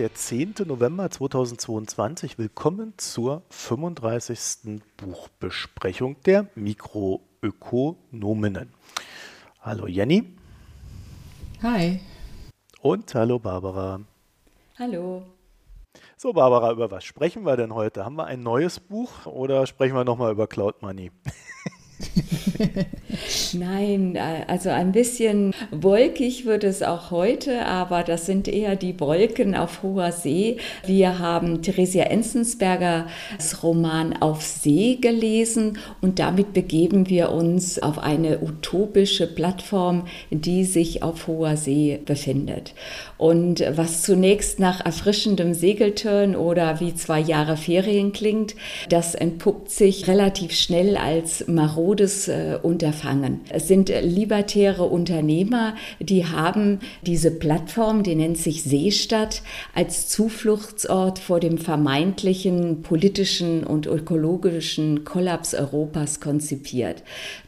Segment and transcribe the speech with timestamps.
[0.00, 0.54] Der 10.
[0.64, 2.38] November 2022.
[2.38, 4.80] Willkommen zur 35.
[4.96, 8.72] Buchbesprechung der Mikroökonominnen.
[9.60, 10.24] Hallo Jenny.
[11.60, 12.00] Hi.
[12.80, 14.00] Und hallo Barbara.
[14.78, 15.24] Hallo.
[16.16, 18.06] So, Barbara, über was sprechen wir denn heute?
[18.06, 21.10] Haben wir ein neues Buch oder sprechen wir nochmal über Cloud Money?
[23.52, 28.98] Nein, äh, also ein bisschen wolkig wird es auch heute, aber das sind eher die
[29.00, 30.58] Wolken auf hoher See.
[30.86, 38.40] Wir haben Theresia Enzensbergers Roman Auf See gelesen und damit begeben wir uns auf eine
[38.40, 42.74] utopische Plattform, die sich auf hoher See befindet.
[43.18, 48.54] Und was zunächst nach erfrischendem Segeltörn oder wie zwei Jahre Ferien klingt,
[48.88, 51.89] das entpuppt sich relativ schnell als marodes
[52.28, 53.40] äh, Unterfangen.
[53.48, 59.42] Es sind libertäre Unternehmer, die haben diese Plattform, die nennt sich Seestadt,
[59.74, 67.02] als Zufluchtsort vor dem vermeintlichen politischen und ökologischen Kollaps Europas konzipiert.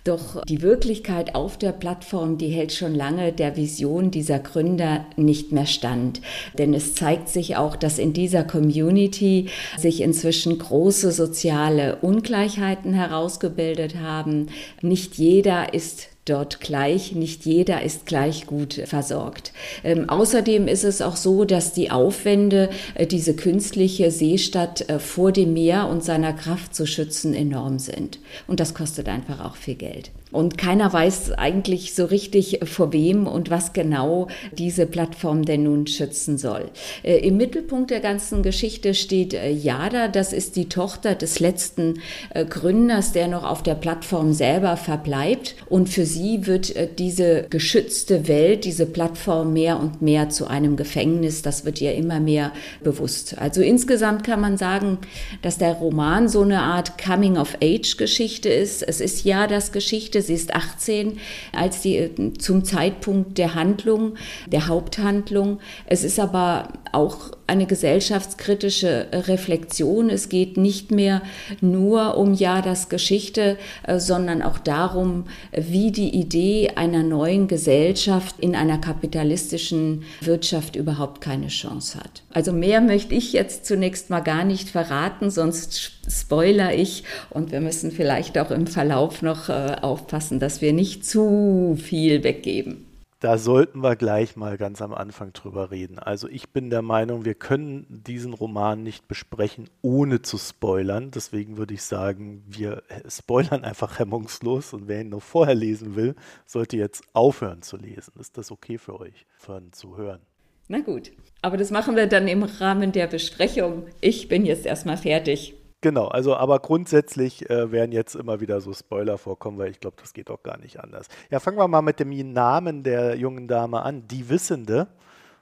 [0.05, 5.53] Doch die Wirklichkeit auf der Plattform, die hält schon lange der Vision dieser Gründer nicht
[5.53, 6.21] mehr stand.
[6.59, 9.47] Denn es zeigt sich auch, dass in dieser Community
[9.79, 14.32] sich inzwischen große soziale Ungleichheiten herausgebildet haben.
[14.81, 17.13] Nicht jeder ist dort gleich.
[17.13, 19.53] Nicht jeder ist gleich gut versorgt.
[19.85, 25.33] Ähm, außerdem ist es auch so, dass die Aufwände, äh, diese künstliche Seestadt äh, vor
[25.33, 28.19] dem Meer und seiner Kraft zu schützen, enorm sind.
[28.47, 30.11] Und das kostet einfach auch viel Geld.
[30.33, 35.87] Und keiner weiß eigentlich so richtig, vor wem und was genau diese Plattform denn nun
[35.87, 36.71] schützen soll.
[37.03, 40.09] Äh, Im Mittelpunkt der ganzen Geschichte steht äh, Yada.
[40.09, 42.01] Das ist die Tochter des letzten
[42.31, 45.55] äh, Gründers, der noch auf der Plattform selber verbleibt.
[45.69, 50.77] Und für sie wird äh, diese geschützte Welt, diese Plattform mehr und mehr zu einem
[50.77, 51.43] Gefängnis.
[51.43, 53.37] Das wird ihr immer mehr bewusst.
[53.39, 54.99] Also insgesamt kann man sagen,
[55.43, 58.83] dass der Roman so eine Art Coming-of-Age-Geschichte ist.
[58.83, 61.19] Es ist Yadas Geschichte sie ist 18,
[61.53, 64.15] als die äh, zum Zeitpunkt der Handlung,
[64.47, 65.61] der Haupthandlung.
[65.87, 70.11] Es ist aber auch eine gesellschaftskritische Reflexion.
[70.11, 71.23] Es geht nicht mehr
[71.61, 78.37] nur um ja das Geschichte, äh, sondern auch darum, wie die Idee einer neuen Gesellschaft
[78.39, 82.23] in einer kapitalistischen Wirtschaft überhaupt keine Chance hat.
[82.33, 87.61] Also mehr möchte ich jetzt zunächst mal gar nicht verraten, sonst spoiler ich und wir
[87.61, 92.92] müssen vielleicht auch im Verlauf noch äh, aufpassen, dass wir nicht zu viel weggeben.
[93.23, 96.01] Da sollten wir gleich mal ganz am Anfang drüber reden.
[96.01, 101.13] Also ich bin der Meinung, wir können diesen Roman nicht besprechen, ohne zu spoilern.
[101.13, 106.17] Deswegen würde ich sagen, wir spoilern einfach hemmungslos und wer ihn noch vorher lesen will,
[106.47, 108.13] sollte jetzt aufhören zu lesen.
[108.19, 110.23] Ist das okay für euch, von zu hören?
[110.67, 111.13] Na gut,
[111.43, 113.87] aber das machen wir dann im Rahmen der Besprechung.
[114.01, 115.55] Ich bin jetzt erstmal fertig.
[115.83, 119.97] Genau, also aber grundsätzlich äh, werden jetzt immer wieder so Spoiler vorkommen, weil ich glaube,
[120.01, 121.09] das geht auch gar nicht anders.
[121.29, 124.07] Ja, fangen wir mal mit dem Namen der jungen Dame an.
[124.07, 124.87] Die Wissende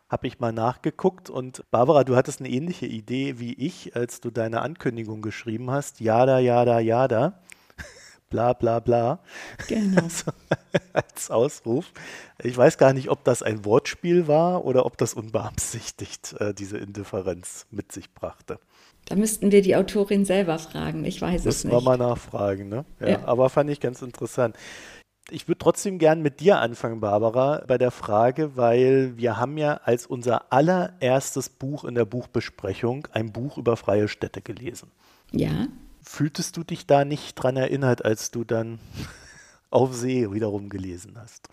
[0.08, 4.30] habe ich mal nachgeguckt und Barbara, du hattest eine ähnliche Idee wie ich, als du
[4.30, 6.00] deine Ankündigung geschrieben hast.
[6.00, 7.38] Jada, jada, jada.
[8.30, 9.20] bla, bla, bla.
[9.68, 10.08] Genau.
[10.94, 11.92] Als Ausruf.
[12.42, 16.78] Ich weiß gar nicht, ob das ein Wortspiel war oder ob das unbeabsichtigt äh, diese
[16.78, 18.58] Indifferenz mit sich brachte.
[19.10, 21.04] Da müssten wir die Autorin selber fragen.
[21.04, 21.72] Ich weiß Müssen es nicht.
[21.72, 22.84] Müssen wir mal nachfragen, ne?
[23.00, 23.24] Ja, ja.
[23.24, 24.54] Aber fand ich ganz interessant.
[25.32, 29.80] Ich würde trotzdem gern mit dir anfangen, Barbara, bei der Frage, weil wir haben ja
[29.82, 34.92] als unser allererstes Buch in der Buchbesprechung ein Buch über freie Städte gelesen.
[35.32, 35.66] Ja.
[36.04, 38.78] Fühltest du dich da nicht dran erinnert, als du dann
[39.70, 41.48] auf See wiederum gelesen hast?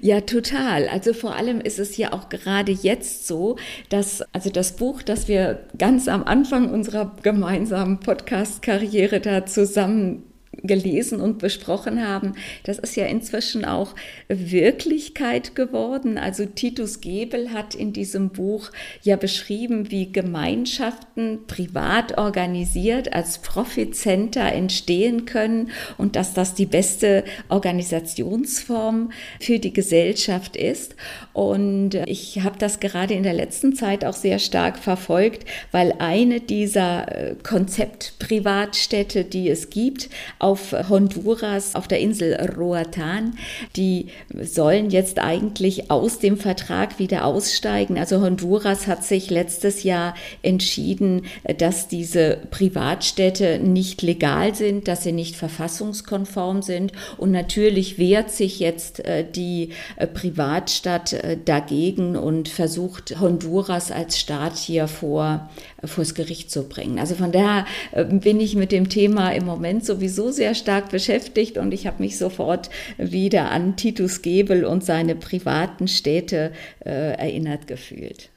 [0.00, 0.88] Ja, total.
[0.88, 3.56] Also vor allem ist es ja auch gerade jetzt so,
[3.88, 10.24] dass also das Buch, das wir ganz am Anfang unserer gemeinsamen Podcast-Karriere da zusammen
[10.62, 12.34] gelesen und besprochen haben,
[12.64, 13.94] das ist ja inzwischen auch
[14.28, 16.18] Wirklichkeit geworden.
[16.18, 18.70] Also Titus Gebel hat in diesem Buch
[19.02, 27.24] ja beschrieben, wie Gemeinschaften privat organisiert als Profitcenter entstehen können und dass das die beste
[27.48, 30.96] Organisationsform für die Gesellschaft ist.
[31.32, 36.40] Und ich habe das gerade in der letzten Zeit auch sehr stark verfolgt, weil eine
[36.40, 40.08] dieser äh, Konzeptprivatstädte, die es gibt,
[40.44, 43.38] auf Honduras, auf der Insel Roatan.
[43.76, 44.08] Die
[44.42, 47.98] sollen jetzt eigentlich aus dem Vertrag wieder aussteigen.
[47.98, 51.22] Also Honduras hat sich letztes Jahr entschieden,
[51.56, 56.92] dass diese Privatstädte nicht legal sind, dass sie nicht verfassungskonform sind.
[57.16, 64.20] Und natürlich wehrt sich jetzt äh, die äh, Privatstadt äh, dagegen und versucht Honduras als
[64.20, 65.48] Staat hier vor,
[65.82, 66.98] vors Gericht zu bringen.
[66.98, 67.64] Also von daher
[67.94, 72.18] bin ich mit dem Thema im Moment sowieso sehr stark beschäftigt und ich habe mich
[72.18, 78.30] sofort wieder an Titus Gebel und seine privaten Städte erinnert gefühlt.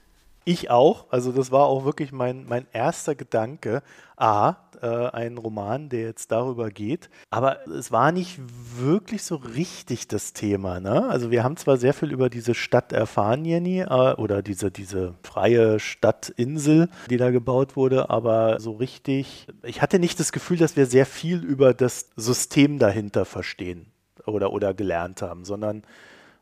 [0.48, 1.08] Ich auch.
[1.10, 3.84] Also das war auch wirklich mein, mein erster Gedanke.
[4.16, 7.10] A, äh, ein Roman, der jetzt darüber geht.
[7.30, 8.40] Aber es war nicht
[8.78, 10.80] wirklich so richtig das Thema.
[10.80, 11.06] Ne?
[11.10, 15.16] Also wir haben zwar sehr viel über diese Stadt erfahren, Jenny, äh, oder diese, diese
[15.22, 20.78] freie Stadtinsel, die da gebaut wurde, aber so richtig, ich hatte nicht das Gefühl, dass
[20.78, 23.88] wir sehr viel über das System dahinter verstehen
[24.26, 25.84] oder, oder gelernt haben, sondern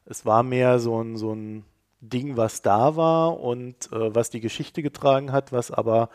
[0.06, 1.66] es war mehr so ein, so ein
[2.10, 6.10] Ding, was da war und äh, was die Geschichte getragen hat, was aber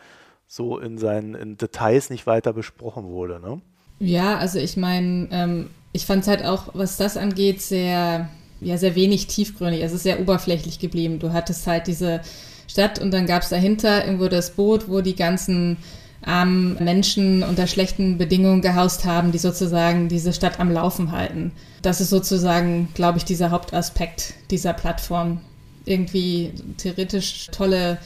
[0.47, 3.39] so in seinen in Details nicht weiter besprochen wurde.
[3.39, 3.61] Ne?
[3.99, 8.29] Ja, also ich meine, ähm, ich fand es halt auch, was das angeht, sehr,
[8.59, 9.81] ja, sehr wenig tiefgründig.
[9.81, 11.19] Es ist sehr oberflächlich geblieben.
[11.19, 12.21] Du hattest halt diese
[12.67, 15.77] Stadt und dann gab es dahinter irgendwo das Boot, wo die ganzen
[16.23, 21.51] armen Menschen unter schlechten Bedingungen gehaust haben, die sozusagen diese Stadt am Laufen halten.
[21.81, 25.41] Das ist sozusagen, glaube ich, dieser Hauptaspekt dieser Plattform
[25.85, 27.97] irgendwie theoretisch tolle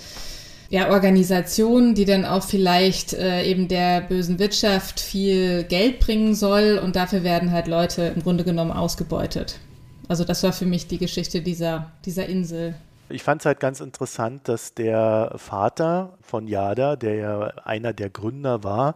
[0.70, 6.80] ja, Organisation, die dann auch vielleicht äh, eben der bösen Wirtschaft viel Geld bringen soll
[6.84, 9.60] und dafür werden halt Leute im Grunde genommen ausgebeutet.
[10.08, 12.76] Also das war für mich die Geschichte dieser, dieser Insel.
[13.10, 18.10] Ich fand es halt ganz interessant, dass der Vater von Yada, der ja einer der
[18.10, 18.96] Gründer war,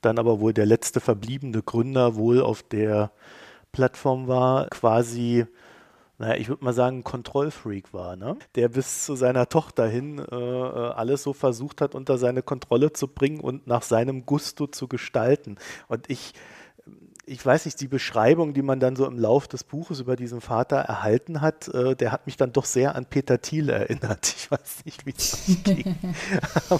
[0.00, 3.10] dann aber wohl der letzte verbliebene Gründer wohl auf der
[3.72, 5.46] Plattform war, quasi
[6.20, 8.36] naja, ich würde mal sagen, Kontrollfreak war, ne?
[8.54, 12.92] der bis zu seiner Tochter hin äh, äh, alles so versucht hat, unter seine Kontrolle
[12.92, 15.56] zu bringen und nach seinem Gusto zu gestalten.
[15.88, 16.34] Und ich,
[17.24, 20.42] ich weiß nicht, die Beschreibung, die man dann so im Lauf des Buches über diesen
[20.42, 24.28] Vater erhalten hat, äh, der hat mich dann doch sehr an Peter Thiel erinnert.
[24.36, 25.96] Ich weiß nicht, wie das ging.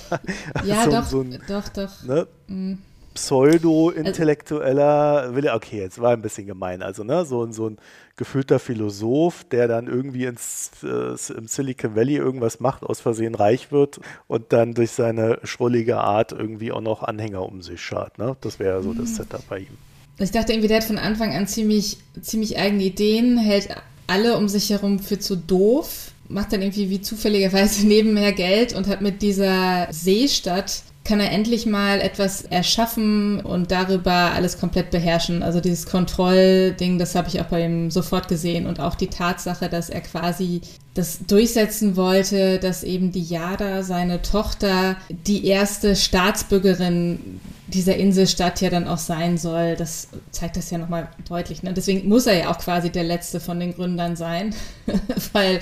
[0.64, 2.02] ja, so, doch, so ein, doch, doch.
[2.02, 2.26] Ne?
[2.46, 2.74] Mm
[3.20, 7.76] pseudo-intellektueller Wille, okay, jetzt war ein bisschen gemein, also ne, so, so ein
[8.16, 13.72] gefühlter Philosoph, der dann irgendwie ins, äh, im Silicon Valley irgendwas macht, aus Versehen reich
[13.72, 18.18] wird und dann durch seine schrullige Art irgendwie auch noch Anhänger um sich schart.
[18.18, 18.36] Ne?
[18.40, 19.14] Das wäre so das mhm.
[19.14, 19.78] Setup bei ihm.
[20.18, 23.68] Ich dachte irgendwie, der hat von Anfang an ziemlich, ziemlich eigene Ideen, hält
[24.06, 28.86] alle um sich herum für zu doof, macht dann irgendwie wie zufälligerweise nebenher Geld und
[28.86, 35.42] hat mit dieser Seestadt kann er endlich mal etwas erschaffen und darüber alles komplett beherrschen.
[35.42, 39.68] Also dieses Kontrollding, das habe ich auch bei ihm sofort gesehen und auch die Tatsache,
[39.68, 40.60] dass er quasi
[40.94, 48.70] das durchsetzen wollte, dass eben die Jada, seine Tochter, die erste Staatsbürgerin dieser Inselstadt ja
[48.70, 49.74] dann auch sein soll.
[49.74, 51.64] Das zeigt das ja nochmal deutlich.
[51.64, 51.74] Ne?
[51.74, 54.54] Deswegen muss er ja auch quasi der letzte von den Gründern sein,
[55.32, 55.58] weil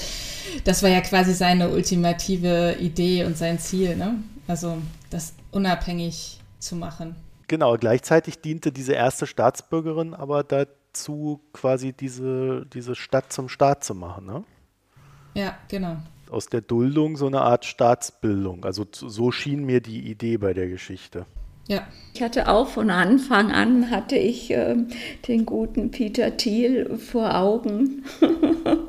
[0.64, 3.96] das war ja quasi seine ultimative Idee und sein Ziel.
[3.96, 4.16] Ne?
[4.46, 4.76] Also
[5.08, 7.16] das unabhängig zu machen.
[7.46, 13.94] Genau, gleichzeitig diente diese erste Staatsbürgerin aber dazu, quasi diese, diese Stadt zum Staat zu
[13.94, 14.26] machen.
[14.26, 14.44] Ne?
[15.34, 15.96] Ja, genau.
[16.30, 18.64] Aus der Duldung so eine Art Staatsbildung.
[18.64, 21.24] Also so schien mir die Idee bei der Geschichte.
[21.68, 21.86] Ja.
[22.14, 24.74] Ich hatte auch von Anfang an hatte ich äh,
[25.28, 28.04] den guten Peter Thiel vor Augen.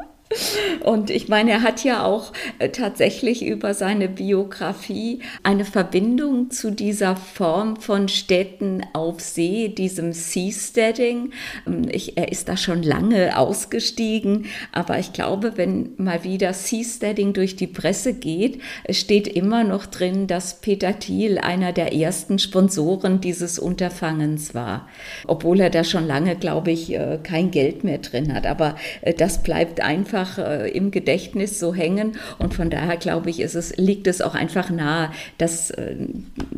[0.85, 6.69] Und ich meine, er hat ja auch äh, tatsächlich über seine Biografie eine Verbindung zu
[6.69, 11.31] dieser Form von Städten auf See, diesem Seasteading.
[11.65, 17.33] Ähm, ich, er ist da schon lange ausgestiegen, aber ich glaube, wenn mal wieder Seasteading
[17.33, 23.19] durch die Presse geht, steht immer noch drin, dass Peter Thiel einer der ersten Sponsoren
[23.19, 24.87] dieses Unterfangens war.
[25.25, 28.45] Obwohl er da schon lange, glaube ich, äh, kein Geld mehr drin hat.
[28.45, 32.13] Aber äh, das bleibt einfach einfach äh, im Gedächtnis so hängen.
[32.37, 35.95] Und von daher glaube ich, ist es, liegt es auch einfach nahe, dass, äh,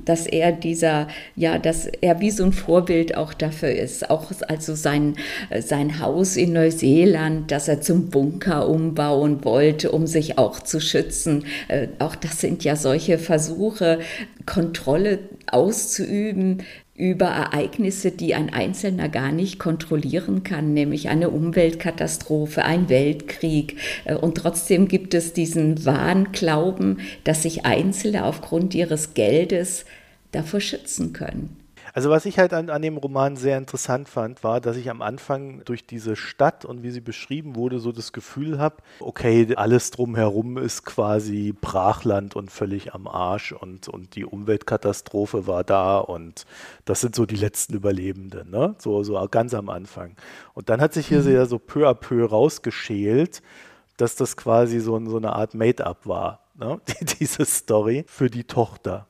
[0.06, 4.10] dass er dieser, ja, dass er wie so ein Vorbild auch dafür ist.
[4.10, 5.16] Auch also sein,
[5.50, 10.80] äh, sein Haus in Neuseeland, das er zum Bunker umbauen wollte, um sich auch zu
[10.80, 11.46] schützen.
[11.68, 14.00] Äh, auch das sind ja solche Versuche,
[14.46, 16.64] Kontrolle auszuüben,
[17.02, 23.78] über Ereignisse, die ein Einzelner gar nicht kontrollieren kann, nämlich eine Umweltkatastrophe, ein Weltkrieg.
[24.06, 29.86] Äh, und trotzdem gibt es diesen Wahnglauben, dass sich Einzelne aufgrund ihres Geldes
[30.32, 31.61] davor schützen können.
[31.94, 35.02] Also was ich halt an, an dem Roman sehr interessant fand, war, dass ich am
[35.02, 39.92] Anfang durch diese Stadt und wie sie beschrieben wurde, so das Gefühl habe, okay, alles
[39.92, 46.46] drumherum ist quasi Brachland und völlig am Arsch und, und die Umweltkatastrophe war da und
[46.86, 48.76] das sind so die letzten Überlebenden, ne?
[48.78, 50.16] So, so ganz am Anfang.
[50.54, 51.24] Und dann hat sich hier mhm.
[51.24, 53.42] sehr so peu à peu rausgeschält,
[53.98, 56.80] dass das quasi so, so eine Art Made-up war, ne?
[57.20, 59.08] diese Story für die Tochter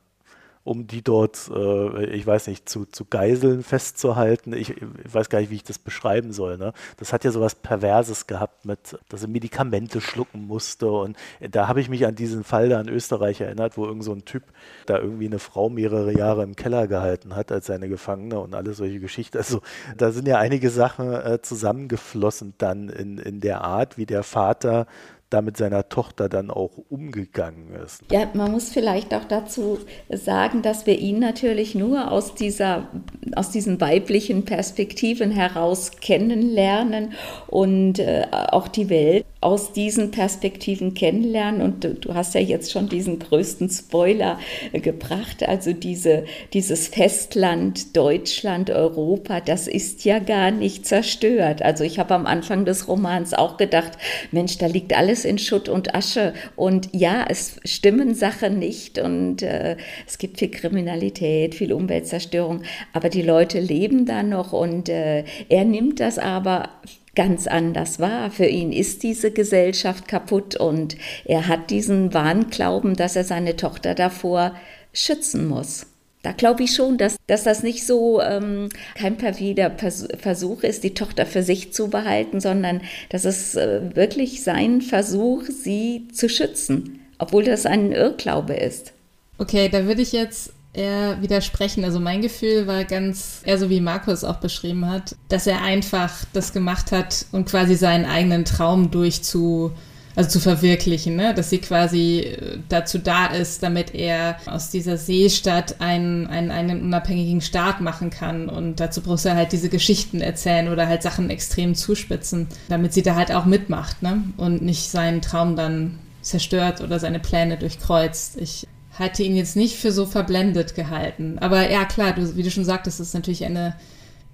[0.64, 4.52] um die dort, äh, ich weiß nicht, zu, zu Geiseln festzuhalten.
[4.52, 6.56] Ich, ich, weiß gar nicht, wie ich das beschreiben soll.
[6.56, 6.72] Ne?
[6.98, 10.90] Das hat ja so was Perverses gehabt, mit, dass er Medikamente schlucken musste.
[10.90, 14.12] Und da habe ich mich an diesen Fall da in Österreich erinnert, wo irgend so
[14.12, 14.44] ein Typ
[14.86, 18.72] da irgendwie eine Frau mehrere Jahre im Keller gehalten hat als seine Gefangene und alle
[18.74, 19.38] solche Geschichten.
[19.38, 19.62] Also
[19.96, 24.86] da sind ja einige Sachen äh, zusammengeflossen dann in, in der Art, wie der Vater
[25.32, 28.02] da mit seiner Tochter dann auch umgegangen ist.
[28.10, 29.78] Ja, man muss vielleicht auch dazu
[30.10, 32.88] sagen, dass wir ihn natürlich nur aus, dieser,
[33.34, 37.12] aus diesen weiblichen Perspektiven heraus kennenlernen
[37.48, 41.60] und äh, auch die Welt aus diesen Perspektiven kennenlernen.
[41.60, 44.38] Und du, du hast ja jetzt schon diesen größten Spoiler
[44.72, 45.46] äh, gebracht.
[45.46, 51.62] Also diese, dieses Festland Deutschland, Europa, das ist ja gar nicht zerstört.
[51.62, 53.92] Also ich habe am Anfang des Romans auch gedacht,
[54.30, 56.32] Mensch, da liegt alles in Schutt und Asche.
[56.56, 63.08] Und ja, es stimmen Sachen nicht und äh, es gibt viel Kriminalität, viel Umweltzerstörung, aber
[63.08, 66.68] die Leute leben da noch und äh, er nimmt das aber
[67.14, 68.30] ganz anders wahr.
[68.30, 73.94] Für ihn ist diese Gesellschaft kaputt und er hat diesen Wahnglauben, dass er seine Tochter
[73.94, 74.54] davor
[74.92, 75.86] schützen muss.
[76.22, 79.72] Da glaube ich schon, dass, dass das nicht so ähm, kein perfider
[80.18, 85.42] Versuch ist, die Tochter für sich zu behalten, sondern dass es äh, wirklich sein Versuch,
[85.46, 88.92] sie zu schützen, obwohl das ein Irrglaube ist.
[89.38, 91.84] Okay, da würde ich jetzt eher widersprechen.
[91.84, 96.12] Also mein Gefühl war ganz, eher so wie Markus auch beschrieben hat, dass er einfach
[96.32, 99.72] das gemacht hat und quasi seinen eigenen Traum durchzu
[100.14, 101.34] also zu verwirklichen, ne?
[101.34, 106.82] dass sie quasi äh, dazu da ist, damit er aus dieser Seestadt einen, einen, einen
[106.82, 108.48] unabhängigen Staat machen kann.
[108.48, 113.02] Und dazu braucht er halt diese Geschichten erzählen oder halt Sachen extrem zuspitzen, damit sie
[113.02, 114.22] da halt auch mitmacht ne?
[114.36, 118.40] und nicht seinen Traum dann zerstört oder seine Pläne durchkreuzt.
[118.40, 118.68] Ich
[119.02, 121.38] hatte ihn jetzt nicht für so verblendet gehalten.
[121.38, 123.76] Aber ja, klar, du, wie du schon sagtest, ist natürlich eine,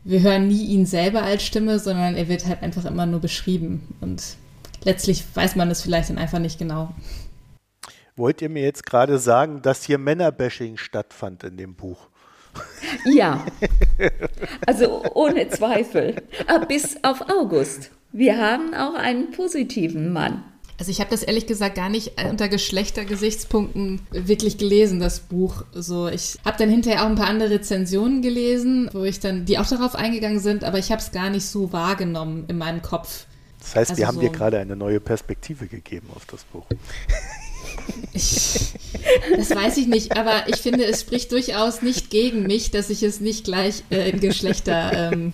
[0.04, 3.96] wir hören nie ihn selber als Stimme, sondern er wird halt einfach immer nur beschrieben.
[4.00, 4.22] Und
[4.84, 6.94] letztlich weiß man es vielleicht dann einfach nicht genau.
[8.16, 12.08] Wollt ihr mir jetzt gerade sagen, dass hier Männerbashing stattfand in dem Buch?
[13.04, 13.44] Ja,
[14.66, 16.16] also ohne Zweifel.
[16.46, 17.90] Aber bis auf August.
[18.12, 20.42] Wir haben auch einen positiven Mann.
[20.78, 25.64] Also ich habe das ehrlich gesagt gar nicht unter Geschlechtergesichtspunkten wirklich gelesen, das Buch.
[25.72, 29.58] So, ich habe dann hinterher auch ein paar andere Rezensionen gelesen, wo ich dann, die
[29.58, 33.26] auch darauf eingegangen sind, aber ich habe es gar nicht so wahrgenommen in meinem Kopf.
[33.58, 36.66] Das heißt, also wir haben so dir gerade eine neue Perspektive gegeben auf das Buch.
[38.12, 38.72] Ich,
[39.36, 43.02] das weiß ich nicht, aber ich finde, es spricht durchaus nicht gegen mich, dass ich
[43.02, 45.32] es nicht gleich äh, in Geschlechterrollen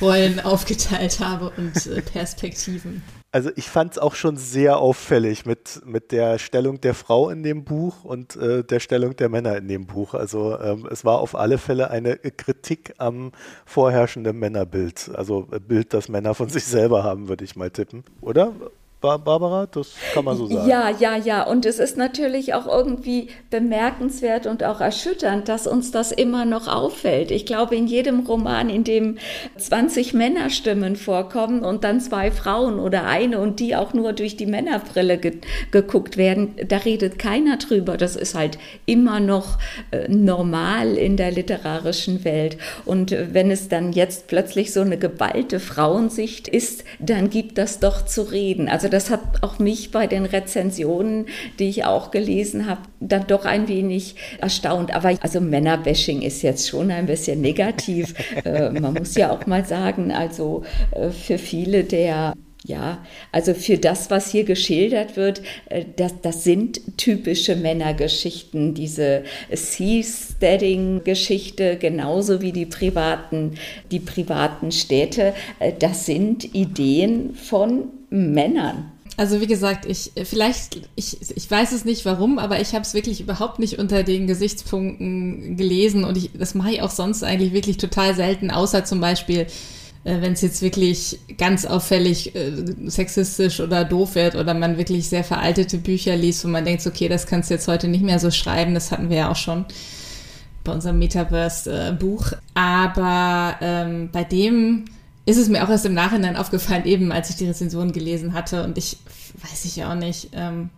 [0.00, 3.04] ähm, aufgeteilt habe und äh, Perspektiven.
[3.32, 7.44] Also ich fand es auch schon sehr auffällig mit, mit der Stellung der Frau in
[7.44, 10.14] dem Buch und äh, der Stellung der Männer in dem Buch.
[10.14, 13.30] Also ähm, es war auf alle Fälle eine Kritik am
[13.66, 15.12] vorherrschenden Männerbild.
[15.14, 18.02] Also Bild, das Männer von sich selber haben, würde ich mal tippen.
[18.20, 18.52] Oder?
[19.00, 20.68] Barbara, das kann man so sagen.
[20.68, 21.42] Ja, ja, ja.
[21.46, 26.68] Und es ist natürlich auch irgendwie bemerkenswert und auch erschütternd, dass uns das immer noch
[26.68, 27.30] auffällt.
[27.30, 29.16] Ich glaube, in jedem Roman, in dem
[29.56, 34.46] 20 Männerstimmen vorkommen und dann zwei Frauen oder eine und die auch nur durch die
[34.46, 35.38] Männerbrille ge
[35.70, 37.96] geguckt werden, da redet keiner drüber.
[37.96, 39.58] Das ist halt immer noch
[39.92, 42.58] äh, normal in der literarischen Welt.
[42.84, 47.78] Und äh, wenn es dann jetzt plötzlich so eine geballte Frauensicht ist, dann gibt das
[47.78, 48.68] doch zu reden.
[48.68, 51.26] Also das hat auch mich bei den Rezensionen,
[51.58, 54.94] die ich auch gelesen habe, dann doch ein wenig erstaunt.
[54.94, 58.14] Aber also Männerbashing ist jetzt schon ein bisschen negativ.
[58.44, 62.98] äh, man muss ja auch mal sagen, also äh, für viele der ja,
[63.32, 71.76] also für das, was hier geschildert wird, äh, das, das sind typische Männergeschichten, diese Seasteading-Geschichte,
[71.76, 73.54] genauso wie die privaten,
[73.90, 75.32] die privaten Städte.
[75.58, 78.92] Äh, das sind Ideen von Männern.
[79.16, 82.94] Also wie gesagt, ich vielleicht, ich, ich weiß es nicht warum, aber ich habe es
[82.94, 87.52] wirklich überhaupt nicht unter den Gesichtspunkten gelesen und ich, das mache ich auch sonst eigentlich
[87.52, 89.46] wirklich total selten, außer zum Beispiel,
[90.04, 92.52] wenn es jetzt wirklich ganz auffällig äh,
[92.86, 97.08] sexistisch oder doof wird oder man wirklich sehr veraltete Bücher liest, wo man denkt, okay,
[97.08, 99.66] das kannst du jetzt heute nicht mehr so schreiben, das hatten wir ja auch schon
[100.64, 102.32] bei unserem Metaverse-Buch.
[102.54, 104.86] Aber ähm, bei dem
[105.26, 108.64] ist es mir auch erst im Nachhinein aufgefallen, eben als ich die Rezension gelesen hatte.
[108.64, 108.98] Und ich
[109.42, 110.30] weiß ich auch nicht.
[110.32, 110.70] Ähm,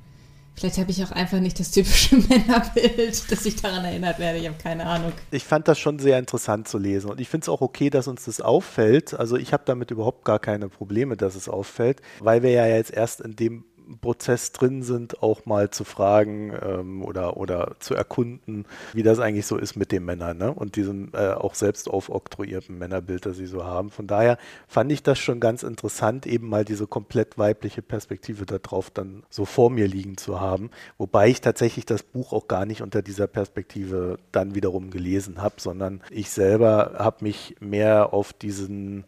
[0.55, 4.39] Vielleicht habe ich auch einfach nicht das typische Männerbild, dass ich daran erinnert werde.
[4.39, 5.13] Ich habe keine Ahnung.
[5.31, 8.07] Ich fand das schon sehr interessant zu lesen und ich finde es auch okay, dass
[8.09, 9.15] uns das auffällt.
[9.15, 12.93] Also ich habe damit überhaupt gar keine Probleme, dass es auffällt, weil wir ja jetzt
[12.93, 13.65] erst in dem
[13.99, 19.47] Prozess drin sind, auch mal zu fragen ähm, oder, oder zu erkunden, wie das eigentlich
[19.47, 20.53] so ist mit den Männern ne?
[20.53, 23.91] und diesem äh, auch selbst aufoktroyierten Männerbild, das sie so haben.
[23.91, 28.91] Von daher fand ich das schon ganz interessant, eben mal diese komplett weibliche Perspektive darauf
[28.91, 30.71] dann so vor mir liegen zu haben.
[30.99, 35.57] Wobei ich tatsächlich das Buch auch gar nicht unter dieser Perspektive dann wiederum gelesen habe,
[35.59, 39.05] sondern ich selber habe mich mehr auf diesen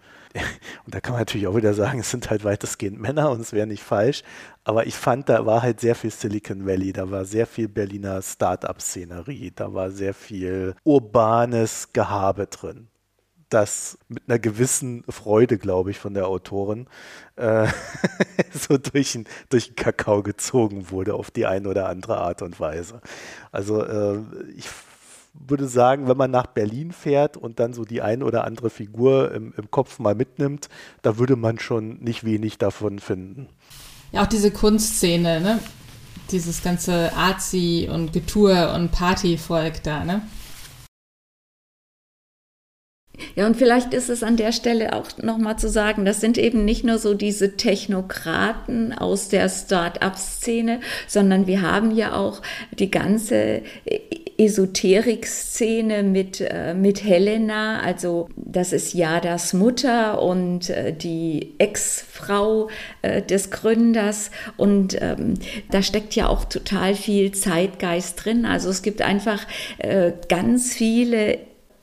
[0.85, 3.53] und da kann man natürlich auch wieder sagen, es sind halt weitestgehend Männer und es
[3.53, 4.23] wäre nicht falsch.
[4.65, 8.21] Aber ich fand, da war halt sehr viel Silicon Valley, da war sehr viel Berliner
[8.23, 12.89] Start-up-Szenerie, da war sehr viel urbanes Gehabe drin.
[13.51, 16.89] Das mit einer gewissen Freude, glaube ich, von der Autorin
[17.37, 17.69] äh,
[18.53, 22.59] so durch, ein, durch den Kakao gezogen wurde auf die eine oder andere Art und
[22.59, 23.01] Weise.
[23.53, 24.19] Also äh,
[24.57, 24.69] ich
[25.35, 29.33] würde sagen, wenn man nach Berlin fährt und dann so die eine oder andere Figur
[29.33, 30.69] im, im Kopf mal mitnimmt,
[31.03, 33.49] da würde man schon nicht wenig davon finden.
[34.13, 35.59] Ja, auch diese Kunstszene, ne?
[36.31, 40.23] Dieses ganze Arzi und Getue und Partyvolk da, ne?
[43.37, 46.65] Ja, und vielleicht ist es an der Stelle auch nochmal zu sagen, das sind eben
[46.65, 52.43] nicht nur so diese Technokraten aus der Start-up-Szene, sondern wir haben ja auch
[52.79, 53.63] die ganze
[54.37, 62.69] Esoterik-Szene mit, äh, mit Helena, also das ist Jadas Mutter und äh, die Ex-Frau
[63.03, 65.35] äh, des Gründers und ähm,
[65.71, 68.45] da steckt ja auch total viel Zeitgeist drin.
[68.45, 69.47] Also es gibt einfach
[69.79, 71.39] äh, ganz viele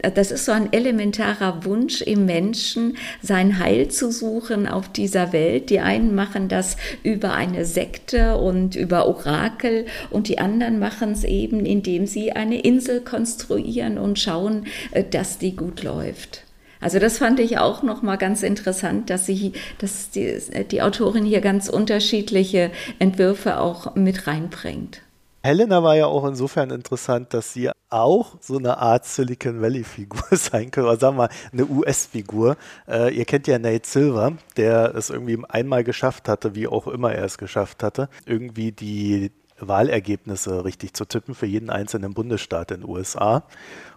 [0.10, 5.70] das ist so ein elementarer Wunsch im Menschen, sein Heil zu suchen auf dieser Welt.
[5.70, 11.24] Die einen machen das über eine Sekte und über Orakel und die anderen machen es
[11.24, 16.44] eben, indem sie eine Insel konstruieren und schauen, äh, dass die gut läuft.
[16.80, 20.40] Also das fand ich auch noch mal ganz interessant, dass sie, dass die,
[20.72, 25.02] die Autorin hier ganz unterschiedliche Entwürfe auch mit reinbringt.
[25.44, 30.70] Helena war ja auch insofern interessant, dass sie auch so eine Art Silicon Valley-Figur sein
[30.70, 32.58] könnte, oder sagen wir mal eine US-Figur.
[32.88, 37.12] Äh, ihr kennt ja Nate Silver, der es irgendwie einmal geschafft hatte, wie auch immer
[37.14, 42.82] er es geschafft hatte, irgendwie die Wahlergebnisse richtig zu tippen für jeden einzelnen Bundesstaat in
[42.82, 43.44] den USA.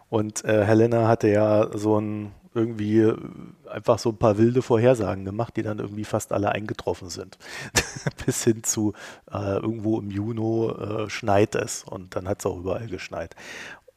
[0.09, 3.17] Und äh, Helena hatte ja so ein irgendwie äh,
[3.71, 7.39] einfach so ein paar wilde Vorhersagen gemacht, die dann irgendwie fast alle eingetroffen sind.
[8.27, 8.93] Bis hin zu
[9.31, 13.35] äh, irgendwo im Juni äh, schneit es und dann hat es auch überall geschneit.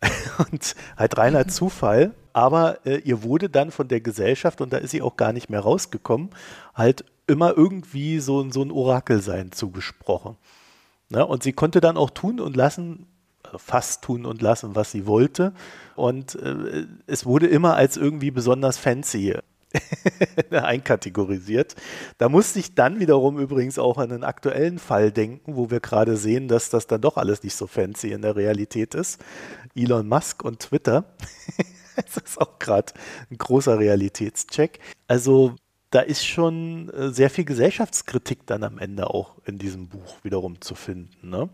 [0.51, 1.47] und halt reiner.
[1.47, 5.33] Zufall, aber äh, ihr wurde dann von der Gesellschaft, und da ist sie auch gar
[5.33, 6.29] nicht mehr rausgekommen,
[6.73, 10.37] halt immer irgendwie so, so ein Orakel sein zugesprochen.
[11.09, 11.25] Ne?
[11.25, 13.07] Und sie konnte dann auch tun und lassen,
[13.57, 15.53] fast tun und lassen, was sie wollte.
[15.95, 19.35] Und äh, es wurde immer als irgendwie besonders fancy
[20.51, 21.75] einkategorisiert.
[22.17, 26.17] Da musste ich dann wiederum übrigens auch an einen aktuellen Fall denken, wo wir gerade
[26.17, 29.23] sehen, dass das dann doch alles nicht so fancy in der Realität ist.
[29.75, 31.05] Elon Musk und Twitter.
[31.95, 32.93] das ist auch gerade
[33.29, 34.79] ein großer Realitätscheck.
[35.07, 35.55] Also
[35.89, 40.59] da ist schon äh, sehr viel Gesellschaftskritik dann am Ende auch in diesem Buch wiederum
[40.59, 41.29] zu finden.
[41.29, 41.49] Ne?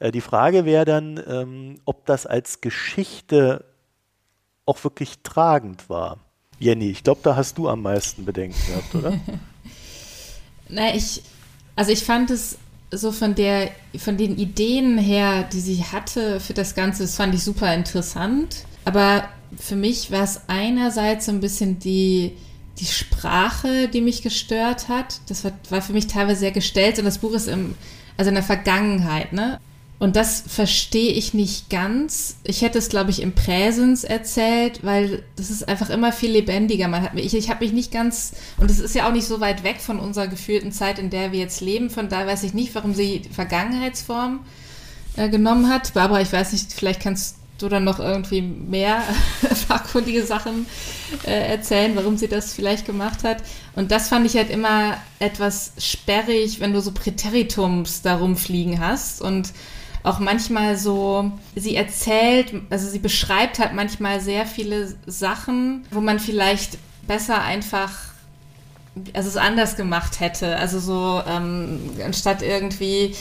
[0.00, 3.64] Äh, die Frage wäre dann, ähm, ob das als Geschichte
[4.66, 6.18] auch wirklich tragend war.
[6.58, 9.18] Jenny, ich glaube, da hast du am meisten Bedenken gehabt, oder?
[10.68, 11.22] Na, ich,
[11.76, 12.58] also ich fand es
[12.90, 17.34] so von der, von den Ideen her, die sie hatte für das Ganze, das fand
[17.34, 18.64] ich super interessant.
[18.84, 22.36] Aber für mich war es einerseits so ein bisschen die,
[22.80, 25.20] die Sprache, die mich gestört hat.
[25.28, 27.74] Das war, war für mich teilweise sehr gestellt und das Buch ist im,
[28.16, 29.60] also in der Vergangenheit, ne?
[30.00, 32.36] Und das verstehe ich nicht ganz.
[32.44, 36.86] Ich hätte es, glaube ich, im Präsens erzählt, weil das ist einfach immer viel lebendiger.
[36.86, 39.40] Man hat, ich ich habe mich nicht ganz, und es ist ja auch nicht so
[39.40, 41.90] weit weg von unserer gefühlten Zeit, in der wir jetzt leben.
[41.90, 44.40] Von daher weiß ich nicht, warum sie die Vergangenheitsform
[45.16, 45.94] äh, genommen hat.
[45.94, 49.02] Barbara, ich weiß nicht, vielleicht kannst du dann noch irgendwie mehr
[49.68, 50.66] fachkundige Sachen
[51.24, 53.38] äh, erzählen, warum sie das vielleicht gemacht hat.
[53.74, 59.20] Und das fand ich halt immer etwas sperrig, wenn du so Präteritums da rumfliegen hast
[59.20, 59.52] und
[60.04, 66.20] auch manchmal so, sie erzählt, also sie beschreibt halt manchmal sehr viele Sachen, wo man
[66.20, 67.90] vielleicht besser einfach
[69.12, 70.56] also es anders gemacht hätte.
[70.56, 73.14] Also so, ähm, anstatt irgendwie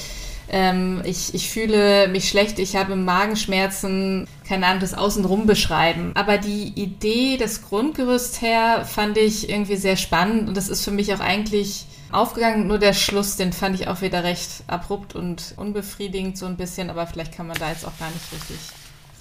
[0.49, 6.11] ähm, ich, ich fühle mich schlecht, ich habe Magenschmerzen, keine Ahnung, das Außenrum beschreiben.
[6.15, 10.91] Aber die Idee, das Grundgerüst her, fand ich irgendwie sehr spannend und das ist für
[10.91, 12.67] mich auch eigentlich aufgegangen.
[12.67, 16.89] Nur der Schluss, den fand ich auch wieder recht abrupt und unbefriedigend so ein bisschen,
[16.89, 18.57] aber vielleicht kann man da jetzt auch gar nicht richtig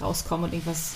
[0.00, 0.92] rauskommen und irgendwas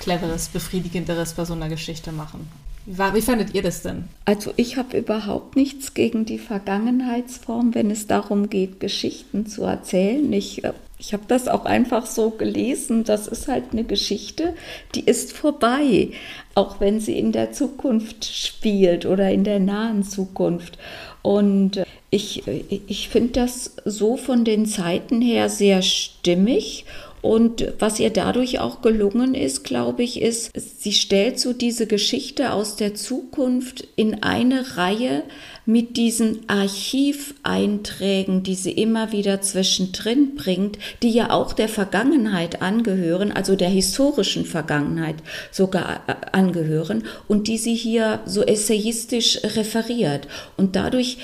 [0.00, 2.48] Cleveres, Befriedigenderes bei so einer Geschichte machen.
[2.90, 4.04] Wie, fandet ihr das denn?
[4.24, 10.32] Also ich habe überhaupt nichts gegen die Vergangenheitsform, wenn es darum geht, Geschichten zu erzählen.
[10.32, 13.04] Ich, äh, ich habe das auch einfach so gelesen.
[13.04, 14.54] Das ist halt eine Geschichte,
[14.94, 16.12] die ist vorbei,
[16.54, 20.78] auch wenn sie in der Zukunft spielt oder in der nahen Zukunft.
[21.20, 26.86] Und äh, ich, ich finde das so von den Zeiten her sehr stimmig
[27.20, 32.52] und was ihr dadurch auch gelungen ist, glaube ich, ist, sie stellt so diese Geschichte
[32.52, 35.24] aus der Zukunft in eine Reihe
[35.66, 43.32] mit diesen Archiveinträgen, die sie immer wieder zwischendrin bringt, die ja auch der Vergangenheit angehören,
[43.32, 45.16] also der historischen Vergangenheit
[45.50, 50.26] sogar äh, angehören und die sie hier so essayistisch referiert.
[50.56, 51.18] Und dadurch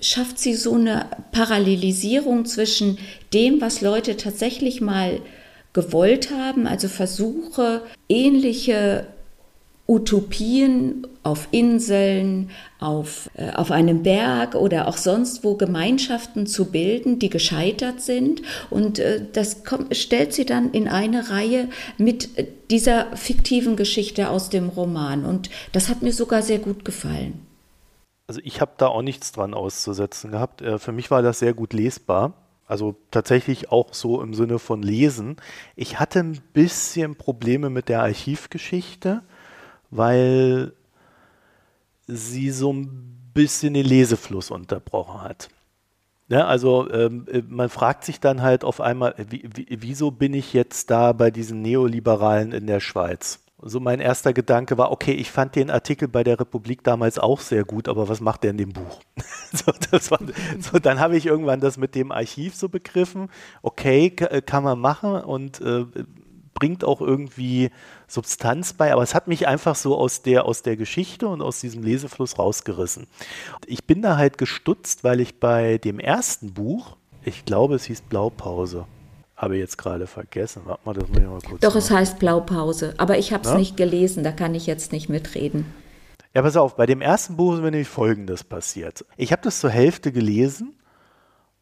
[0.00, 2.96] schafft sie so eine Parallelisierung zwischen
[3.34, 5.20] dem, was Leute tatsächlich mal
[5.72, 9.06] gewollt haben, also Versuche, ähnliche
[9.90, 17.18] Utopien auf Inseln, auf, äh, auf einem Berg oder auch sonst wo Gemeinschaften zu bilden,
[17.18, 18.42] die gescheitert sind.
[18.70, 22.28] Und äh, das kommt, stellt sie dann in eine Reihe mit
[22.70, 25.24] dieser fiktiven Geschichte aus dem Roman.
[25.24, 27.44] Und das hat mir sogar sehr gut gefallen.
[28.28, 30.62] Also ich habe da auch nichts dran auszusetzen gehabt.
[30.62, 32.34] Äh, für mich war das sehr gut lesbar.
[32.70, 35.38] Also tatsächlich auch so im Sinne von Lesen.
[35.74, 39.22] Ich hatte ein bisschen Probleme mit der Archivgeschichte,
[39.90, 40.72] weil
[42.06, 45.48] sie so ein bisschen den Lesefluss unterbrochen hat.
[46.28, 50.32] Ja, also ähm, äh, man fragt sich dann halt auf einmal, wie, wie, wieso bin
[50.32, 53.40] ich jetzt da bei diesen Neoliberalen in der Schweiz?
[53.62, 57.40] So mein erster Gedanke war, okay, ich fand den Artikel bei der Republik damals auch
[57.40, 59.00] sehr gut, aber was macht der in dem Buch?
[59.52, 59.66] so,
[60.10, 60.18] war,
[60.58, 63.28] so, dann habe ich irgendwann das mit dem Archiv so begriffen,
[63.62, 65.84] okay, äh, kann man machen und äh,
[66.54, 67.70] bringt auch irgendwie
[68.06, 71.60] Substanz bei, aber es hat mich einfach so aus der, aus der Geschichte und aus
[71.60, 73.06] diesem Lesefluss rausgerissen.
[73.66, 78.02] Ich bin da halt gestutzt, weil ich bei dem ersten Buch, ich glaube, es hieß
[78.02, 78.86] Blaupause,
[79.40, 80.62] habe ich jetzt gerade vergessen.
[80.66, 83.54] Warte mal, das muss ich mal kurz Doch, es heißt Blaupause, aber ich habe es
[83.54, 85.64] nicht gelesen, da kann ich jetzt nicht mitreden.
[86.34, 89.04] Ja, pass auf, bei dem ersten Buch ist mir nämlich Folgendes passiert.
[89.16, 90.74] Ich habe das zur Hälfte gelesen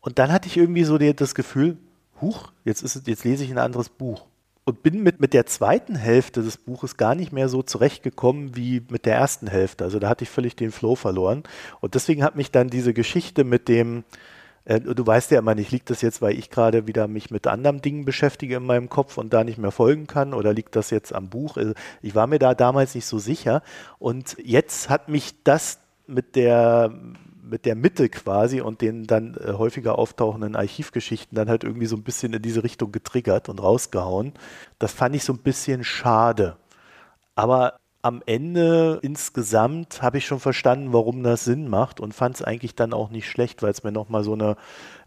[0.00, 1.78] und dann hatte ich irgendwie so das Gefühl,
[2.20, 4.26] huch, jetzt, ist, jetzt lese ich ein anderes Buch.
[4.64, 8.82] Und bin mit, mit der zweiten Hälfte des Buches gar nicht mehr so zurechtgekommen wie
[8.90, 9.84] mit der ersten Hälfte.
[9.84, 11.44] Also da hatte ich völlig den Flow verloren.
[11.80, 14.04] Und deswegen hat mich dann diese Geschichte mit dem,
[14.68, 17.46] äh, du weißt ja immer nicht, liegt das jetzt, weil ich gerade wieder mich mit
[17.46, 20.90] anderen Dingen beschäftige in meinem Kopf und da nicht mehr folgen kann oder liegt das
[20.90, 21.57] jetzt am Buch?
[21.57, 23.62] Also ich war mir da damals nicht so sicher
[23.98, 26.92] und jetzt hat mich das mit der
[27.42, 31.96] mit der Mitte quasi und den dann äh, häufiger auftauchenden Archivgeschichten dann halt irgendwie so
[31.96, 34.35] ein bisschen in diese Richtung getriggert und rausgehauen.
[34.78, 36.59] Das fand ich so ein bisschen schade.
[37.35, 42.42] Aber am Ende insgesamt habe ich schon verstanden, warum das Sinn macht und fand es
[42.42, 44.56] eigentlich dann auch nicht schlecht, weil es mir nochmal so eine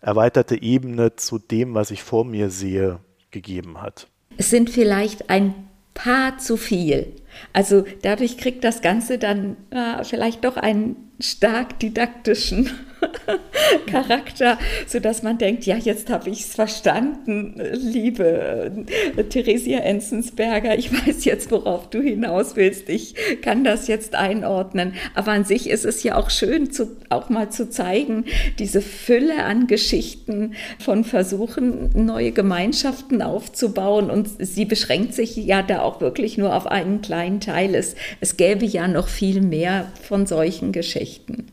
[0.02, 3.00] erweiterte Ebene zu dem, was ich vor mir sehe,
[3.32, 4.08] gegeben hat.
[4.38, 5.54] Es sind vielleicht ein
[5.94, 7.16] paar zu viel.
[7.54, 12.70] Also dadurch kriegt das Ganze dann äh, vielleicht doch einen stark didaktischen
[13.88, 18.72] Charakter, sodass man denkt, ja, jetzt habe ich es verstanden, liebe
[19.18, 24.94] äh, Theresia Enzensberger, ich weiß jetzt, worauf du hinaus willst, ich kann das jetzt einordnen.
[25.16, 28.26] Aber an sich ist es ja auch schön, zu, auch mal zu zeigen,
[28.60, 34.10] diese Fülle an Geschichten von Versuchen, neue Gemeinschaften aufzubauen.
[34.10, 37.76] Und sie beschränkt sich ja da auch wirklich nur auf einen kleinen Teil.
[37.76, 41.48] Es, es gäbe ja noch viel mehr von solchen Geschichten.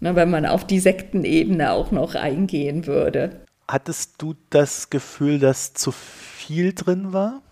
[0.00, 3.40] Na, wenn man auf die Sektenebene auch noch eingehen würde.
[3.68, 7.42] Hattest du das Gefühl, dass zu viel drin war?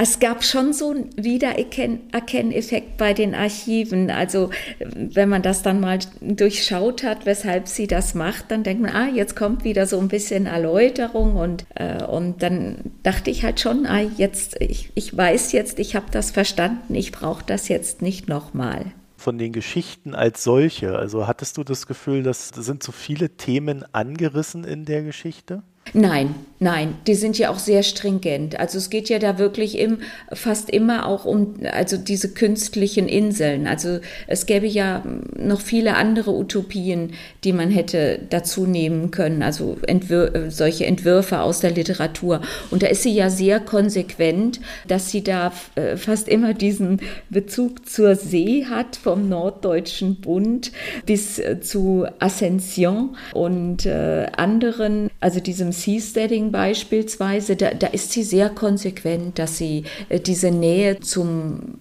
[0.00, 4.12] Es gab schon so einen Wiedererkenneffekt bei den Archiven.
[4.12, 8.94] Also wenn man das dann mal durchschaut hat, weshalb sie das macht, dann denkt man,
[8.94, 13.58] ah, jetzt kommt wieder so ein bisschen Erläuterung und, äh, und dann dachte ich halt
[13.58, 18.00] schon, ah, jetzt, ich, ich weiß jetzt, ich habe das verstanden, ich brauche das jetzt
[18.00, 20.96] nicht nochmal von den Geschichten als solche?
[20.96, 25.62] Also hattest du das Gefühl, dass sind so viele Themen angerissen in der Geschichte?
[25.92, 28.58] Nein, Nein, die sind ja auch sehr stringent.
[28.58, 29.98] Also es geht ja da wirklich im,
[30.32, 33.68] fast immer auch um also diese künstlichen Inseln.
[33.68, 35.04] Also es gäbe ja
[35.36, 37.12] noch viele andere Utopien,
[37.44, 39.44] die man hätte dazu nehmen können.
[39.44, 42.40] Also Entwür solche Entwürfe aus der Literatur.
[42.70, 47.88] Und da ist sie ja sehr konsequent, dass sie da äh, fast immer diesen Bezug
[47.88, 50.72] zur See hat, vom Norddeutschen Bund
[51.06, 58.22] bis äh, zu Ascension und äh, anderen, also diesem Seasteading beispielsweise, da, da ist sie
[58.22, 61.78] sehr konsequent, dass sie äh, diese Nähe zum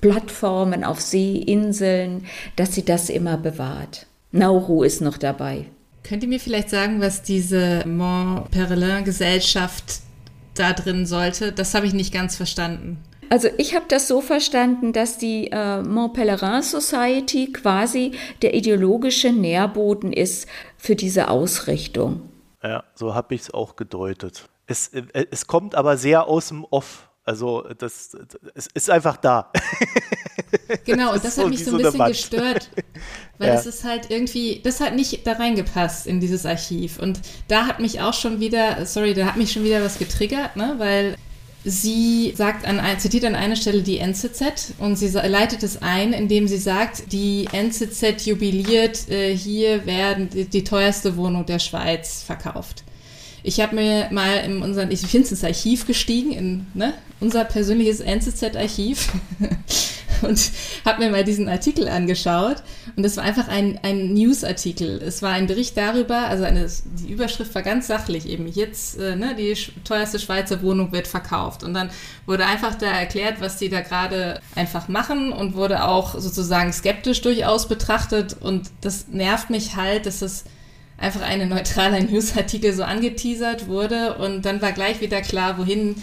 [0.00, 4.06] Plattformen auf Seeinseln, dass sie das immer bewahrt.
[4.32, 5.66] Nauru ist noch dabei.
[6.02, 10.00] Könnt ihr mir vielleicht sagen, was diese Mont-Perelin-Gesellschaft
[10.54, 11.52] da drin sollte?
[11.52, 12.98] Das habe ich nicht ganz verstanden.
[13.28, 18.10] Also ich habe das so verstanden, dass die äh, Mont Pelerin Society quasi
[18.42, 22.22] der ideologische Nährboden ist für diese Ausrichtung.
[22.62, 24.48] Ja, so habe ich es auch gedeutet.
[24.66, 27.08] Es, äh, es kommt aber sehr aus dem Off.
[27.24, 28.16] Also das,
[28.54, 29.52] es ist einfach da.
[30.84, 32.70] Genau, und das, hat mich so ein bisschen gestört,
[33.38, 33.54] weil ja.
[33.54, 36.98] das ist halt irgendwie, das hat nicht da reingepasst in dieses Archiv.
[36.98, 40.56] Und da hat mich auch schon wieder, sorry, da hat mich schon wieder was getriggert,
[40.56, 40.74] ne?
[40.78, 41.16] weil
[41.64, 46.48] sie sagt an, zitiert an einer Stelle die NZZ und sie leitet es ein, indem
[46.48, 52.84] sie sagt, die NZZ jubiliert, äh, hier werden die, die teuerste Wohnung der Schweiz verkauft.
[53.42, 58.00] Ich habe mir mal in unseren, ich bin ins Archiv gestiegen, in ne, unser persönliches
[58.00, 59.08] NZZ-Archiv
[60.22, 60.50] und
[60.84, 62.62] habe mir mal diesen Artikel angeschaut.
[62.96, 65.00] Und es war einfach ein, ein News-Artikel.
[65.02, 66.66] Es war ein Bericht darüber, also eine,
[66.98, 68.46] die Überschrift war ganz sachlich eben.
[68.46, 71.62] Jetzt, äh, ne, die teuerste Schweizer Wohnung wird verkauft.
[71.62, 71.90] Und dann
[72.26, 77.20] wurde einfach da erklärt, was die da gerade einfach machen und wurde auch sozusagen skeptisch
[77.22, 78.36] durchaus betrachtet.
[78.40, 80.44] Und das nervt mich halt, dass es
[81.00, 85.96] einfach ein neutraler Newsartikel so angeteasert wurde und dann war gleich wieder klar, wohin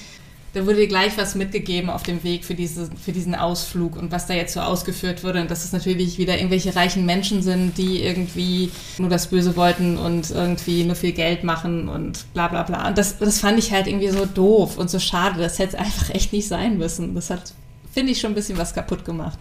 [0.58, 4.12] da wurde dir gleich was mitgegeben auf dem Weg für, diese, für diesen Ausflug und
[4.12, 5.42] was da jetzt so ausgeführt wurde.
[5.42, 9.98] Und dass es natürlich wieder irgendwelche reichen Menschen sind, die irgendwie nur das Böse wollten
[9.98, 12.88] und irgendwie nur viel Geld machen und bla bla bla.
[12.88, 15.40] Und das, das fand ich halt irgendwie so doof und so schade.
[15.40, 17.14] Das hätte einfach echt nicht sein müssen.
[17.14, 17.54] Das hat,
[17.92, 19.38] finde ich, schon ein bisschen was kaputt gemacht.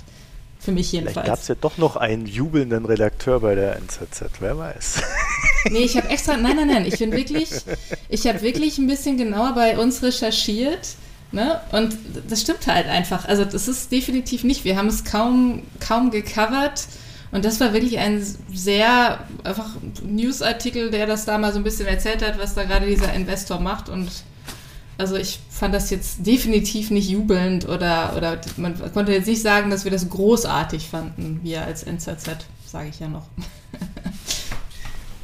[0.59, 1.27] Für mich jedenfalls.
[1.27, 5.03] Gab es ja doch noch einen jubelnden Redakteur bei der NZZ, wer weiß.
[5.71, 7.51] Nee, ich habe extra, nein, nein, nein, ich bin wirklich,
[8.09, 10.97] ich habe wirklich ein bisschen genauer bei uns recherchiert.
[11.33, 11.61] Ne?
[11.73, 11.97] Und
[12.29, 13.27] das stimmt halt einfach.
[13.27, 14.65] Also das ist definitiv nicht.
[14.65, 16.87] Wir haben es kaum, kaum gecovert.
[17.33, 18.25] Und das war wirklich ein
[18.55, 19.71] sehr einfach
[20.03, 23.61] Newsartikel, der das da mal so ein bisschen erzählt hat, was da gerade dieser Investor
[23.61, 23.89] macht.
[23.89, 24.09] Und
[24.99, 29.71] also ich fand das jetzt definitiv nicht jubelnd oder, oder man konnte jetzt nicht sagen,
[29.71, 33.27] dass wir das großartig fanden, wir als NZZ, sage ich ja noch.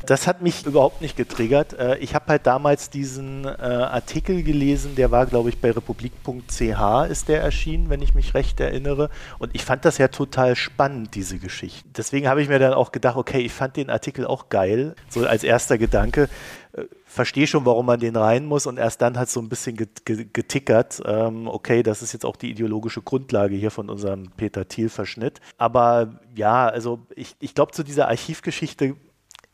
[0.07, 1.73] Das hat mich überhaupt nicht getriggert.
[1.75, 7.11] Äh, ich habe halt damals diesen äh, Artikel gelesen, der war, glaube ich, bei republik.ch
[7.11, 9.11] ist der erschienen, wenn ich mich recht erinnere.
[9.39, 11.89] Und ich fand das ja total spannend, diese Geschichte.
[11.97, 15.27] Deswegen habe ich mir dann auch gedacht, okay, ich fand den Artikel auch geil, so
[15.27, 16.29] als erster Gedanke.
[16.73, 19.49] Äh, verstehe schon, warum man den rein muss und erst dann hat es so ein
[19.49, 21.03] bisschen getickert.
[21.05, 25.41] Ähm, okay, das ist jetzt auch die ideologische Grundlage hier von unserem Peter Thiel-Verschnitt.
[25.59, 28.97] Aber ja, also ich, ich glaube, zu dieser Archivgeschichte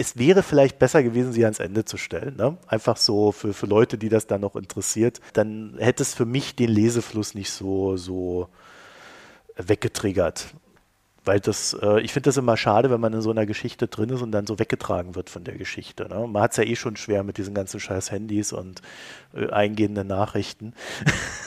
[0.00, 2.36] es wäre vielleicht besser gewesen, sie ans Ende zu stellen.
[2.36, 2.56] Ne?
[2.68, 5.20] Einfach so für, für Leute, die das dann noch interessiert.
[5.32, 8.48] Dann hätte es für mich den Lesefluss nicht so, so
[9.56, 10.54] weggetriggert.
[11.28, 14.08] Weil das, äh, ich finde das immer schade, wenn man in so einer Geschichte drin
[14.08, 16.08] ist und dann so weggetragen wird von der Geschichte.
[16.08, 16.26] Ne?
[16.26, 18.80] Man hat es ja eh schon schwer mit diesen ganzen scheiß Handys und
[19.34, 20.72] äh, eingehenden Nachrichten.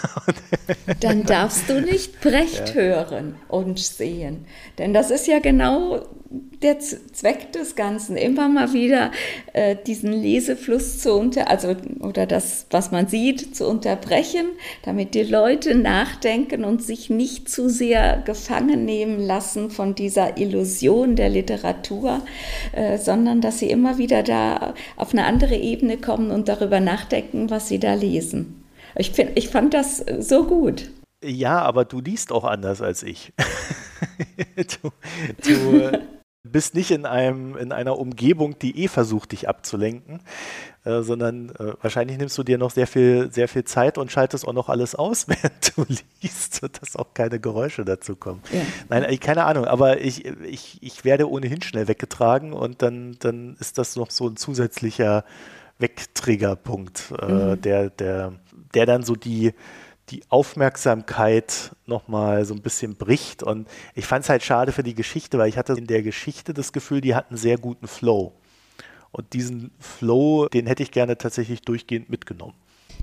[1.00, 2.76] dann darfst du nicht Brecht ja.
[2.76, 4.46] hören und sehen.
[4.78, 6.06] Denn das ist ja genau
[6.62, 9.12] der Zweck des Ganzen, immer mal wieder
[9.54, 14.46] äh, diesen Lesefluss zu unter, also oder das, was man sieht, zu unterbrechen,
[14.84, 21.16] damit die Leute nachdenken und sich nicht zu sehr gefangen nehmen lassen von dieser Illusion
[21.16, 22.22] der Literatur,
[22.74, 27.50] äh, sondern dass sie immer wieder da auf eine andere Ebene kommen und darüber nachdenken,
[27.50, 28.64] was sie da lesen.
[28.96, 30.90] Ich, find, ich fand das so gut.
[31.24, 33.32] Ja, aber du liest auch anders als ich.
[34.56, 34.90] du,
[35.44, 36.00] du
[36.44, 40.22] bist nicht in, einem, in einer Umgebung, die eh versucht, dich abzulenken,
[40.86, 44.48] äh, sondern äh, wahrscheinlich nimmst du dir noch sehr viel, sehr viel Zeit und schaltest
[44.48, 45.86] auch noch alles aus, während du
[46.22, 48.42] liest, sodass auch keine Geräusche dazu kommen.
[48.52, 48.62] Ja.
[48.90, 53.78] Nein, keine Ahnung, aber ich, ich, ich werde ohnehin schnell weggetragen und dann, dann ist
[53.78, 55.24] das noch so ein zusätzlicher
[55.78, 57.62] Wegtriggerpunkt, äh, mhm.
[57.62, 58.34] der, der,
[58.74, 59.54] der dann so die
[60.12, 63.44] die Aufmerksamkeit nochmal so ein bisschen bricht.
[63.44, 66.54] Und ich fand es halt schade für die Geschichte, weil ich hatte in der Geschichte
[66.54, 68.34] das Gefühl, die hatten sehr guten Flow.
[69.12, 72.54] Und diesen Flow, den hätte ich gerne tatsächlich durchgehend mitgenommen.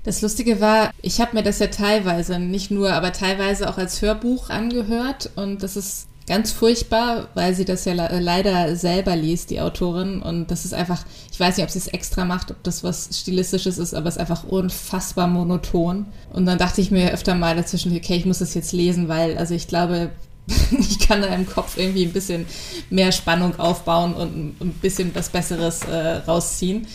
[0.03, 4.01] Das Lustige war, ich habe mir das ja teilweise, nicht nur, aber teilweise auch als
[4.01, 9.59] Hörbuch angehört und das ist ganz furchtbar, weil sie das ja leider selber liest, die
[9.59, 10.21] Autorin.
[10.21, 13.09] Und das ist einfach, ich weiß nicht, ob sie es extra macht, ob das was
[13.11, 16.05] Stilistisches ist, aber es ist einfach unfassbar monoton.
[16.31, 19.39] Und dann dachte ich mir öfter mal dazwischen, okay, ich muss das jetzt lesen, weil,
[19.39, 20.11] also ich glaube,
[20.79, 22.45] ich kann da im Kopf irgendwie ein bisschen
[22.91, 26.87] mehr Spannung aufbauen und ein bisschen was Besseres äh, rausziehen.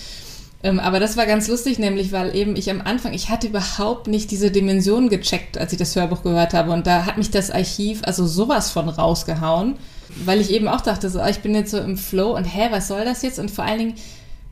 [0.64, 4.08] Ähm, aber das war ganz lustig, nämlich weil eben ich am Anfang, ich hatte überhaupt
[4.08, 6.72] nicht diese Dimension gecheckt, als ich das Hörbuch gehört habe.
[6.72, 9.76] Und da hat mich das Archiv also sowas von rausgehauen,
[10.24, 12.68] weil ich eben auch dachte, so, ah, ich bin jetzt so im Flow und hä,
[12.70, 13.38] was soll das jetzt?
[13.38, 13.94] Und vor allen Dingen,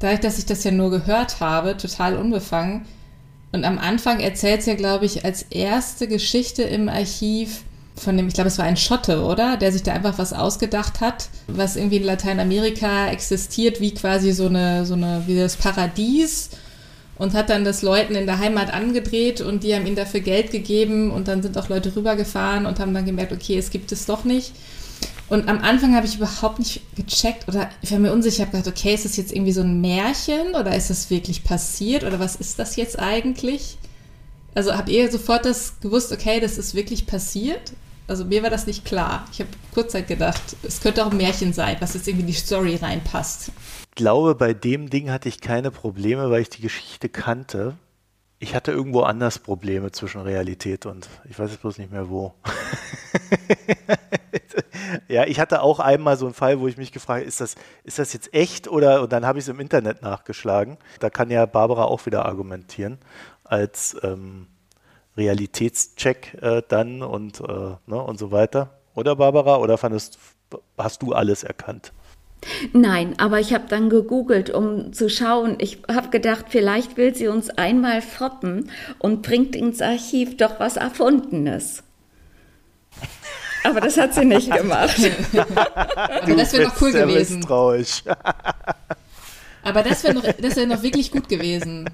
[0.00, 2.84] dadurch, dass ich das ja nur gehört habe, total unbefangen.
[3.52, 7.62] Und am Anfang erzählt es ja, glaube ich, als erste Geschichte im Archiv
[7.96, 9.56] von dem, ich glaube, es war ein Schotte, oder?
[9.56, 14.46] Der sich da einfach was ausgedacht hat, was irgendwie in Lateinamerika existiert, wie quasi so
[14.46, 16.50] eine, so eine, wie das Paradies
[17.18, 20.50] und hat dann das Leuten in der Heimat angedreht und die haben ihm dafür Geld
[20.50, 24.06] gegeben und dann sind auch Leute rübergefahren und haben dann gemerkt, okay, es gibt es
[24.06, 24.52] doch nicht.
[25.28, 28.76] Und am Anfang habe ich überhaupt nicht gecheckt oder ich war mir unsicher, habe gedacht,
[28.76, 32.36] okay, ist das jetzt irgendwie so ein Märchen oder ist das wirklich passiert oder was
[32.36, 33.78] ist das jetzt eigentlich?
[34.54, 37.72] Also habt ihr sofort das gewusst, okay, das ist wirklich passiert?
[38.06, 39.26] Also mir war das nicht klar.
[39.32, 42.32] Ich habe kurzzeit gedacht, es könnte auch ein Märchen sein, was jetzt irgendwie in die
[42.34, 43.52] Story reinpasst.
[43.88, 47.74] Ich glaube, bei dem Ding hatte ich keine Probleme, weil ich die Geschichte kannte.
[48.38, 52.34] Ich hatte irgendwo anders Probleme zwischen Realität und ich weiß jetzt bloß nicht mehr wo.
[55.08, 57.54] ja, ich hatte auch einmal so einen Fall, wo ich mich gefragt habe, ist das,
[57.84, 60.78] ist das jetzt echt oder und dann habe ich es im Internet nachgeschlagen.
[61.00, 62.98] Da kann ja Barbara auch wieder argumentieren
[63.44, 64.46] als ähm,
[65.16, 68.78] Realitätscheck äh, dann und, äh, ne, und so weiter.
[68.94, 69.56] Oder Barbara?
[69.56, 70.18] Oder fandest,
[70.78, 71.92] hast du alles erkannt?
[72.72, 75.56] Nein, aber ich habe dann gegoogelt, um zu schauen.
[75.58, 80.76] Ich habe gedacht, vielleicht will sie uns einmal foppen und bringt ins Archiv doch was
[80.76, 81.84] Erfundenes.
[83.64, 84.96] Aber das hat sie nicht gemacht.
[85.96, 87.46] aber das wäre noch cool gewesen.
[89.62, 91.88] aber das wäre noch, wär noch wirklich gut gewesen.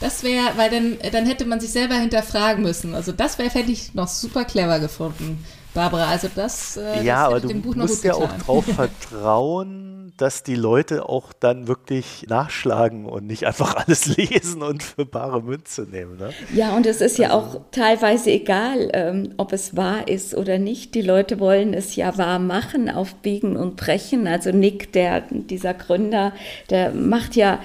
[0.00, 2.94] Das wäre, weil dann, dann hätte man sich selber hinterfragen müssen.
[2.94, 6.08] Also das wäre, fände ich noch super clever gefunden, Barbara.
[6.08, 11.08] Also das, äh, ja, das aber du musst ja auch darauf vertrauen, dass die Leute
[11.08, 16.16] auch dann wirklich nachschlagen und nicht einfach alles lesen und für bare Münze nehmen.
[16.16, 16.30] Ne?
[16.54, 17.58] Ja, und es ist ja also.
[17.58, 20.94] auch teilweise egal, ähm, ob es wahr ist oder nicht.
[20.94, 24.26] Die Leute wollen es ja wahr machen, auf Biegen und Brechen.
[24.26, 26.32] Also Nick, der, dieser Gründer,
[26.70, 27.58] der macht ja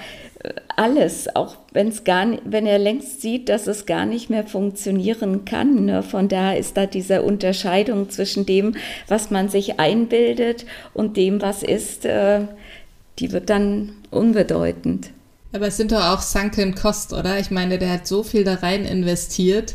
[0.76, 5.84] alles, auch wenn's gar wenn er längst sieht, dass es gar nicht mehr funktionieren kann.
[5.84, 6.02] Ne?
[6.02, 8.74] Von daher ist da diese Unterscheidung zwischen dem,
[9.08, 12.40] was man sich einbildet und dem, was ist, äh,
[13.18, 15.10] die wird dann unbedeutend.
[15.52, 17.38] Aber es sind doch auch Sunken Cost, oder?
[17.38, 19.74] Ich meine, der hat so viel da rein investiert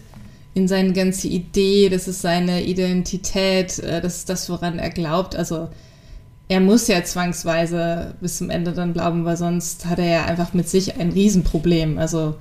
[0.53, 5.35] in seine ganze Idee, das ist seine Identität, äh, das ist das, woran er glaubt.
[5.35, 5.67] Also
[6.47, 10.53] er muss ja zwangsweise bis zum Ende dann glauben, weil sonst hat er ja einfach
[10.53, 11.97] mit sich ein Riesenproblem.
[11.97, 12.35] Also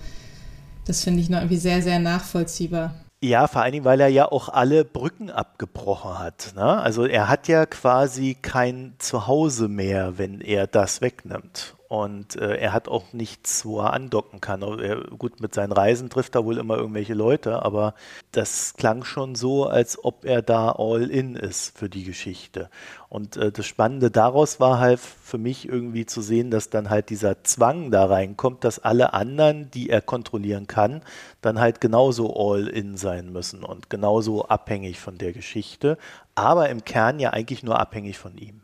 [0.86, 2.94] das finde ich noch irgendwie sehr, sehr nachvollziehbar.
[3.22, 6.52] Ja, vor allen Dingen, weil er ja auch alle Brücken abgebrochen hat.
[6.56, 6.62] Ne?
[6.62, 11.74] Also er hat ja quasi kein Zuhause mehr, wenn er das wegnimmt.
[11.94, 14.62] Und äh, er hat auch nichts, wo er andocken kann.
[14.62, 17.94] Er, gut, mit seinen Reisen trifft er wohl immer irgendwelche Leute, aber
[18.32, 22.68] das klang schon so, als ob er da all in ist für die Geschichte.
[23.08, 27.10] Und äh, das Spannende daraus war halt für mich irgendwie zu sehen, dass dann halt
[27.10, 31.00] dieser Zwang da reinkommt, dass alle anderen, die er kontrollieren kann,
[31.42, 35.96] dann halt genauso all in sein müssen und genauso abhängig von der Geschichte,
[36.34, 38.63] aber im Kern ja eigentlich nur abhängig von ihm.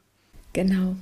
[0.52, 0.96] Genau.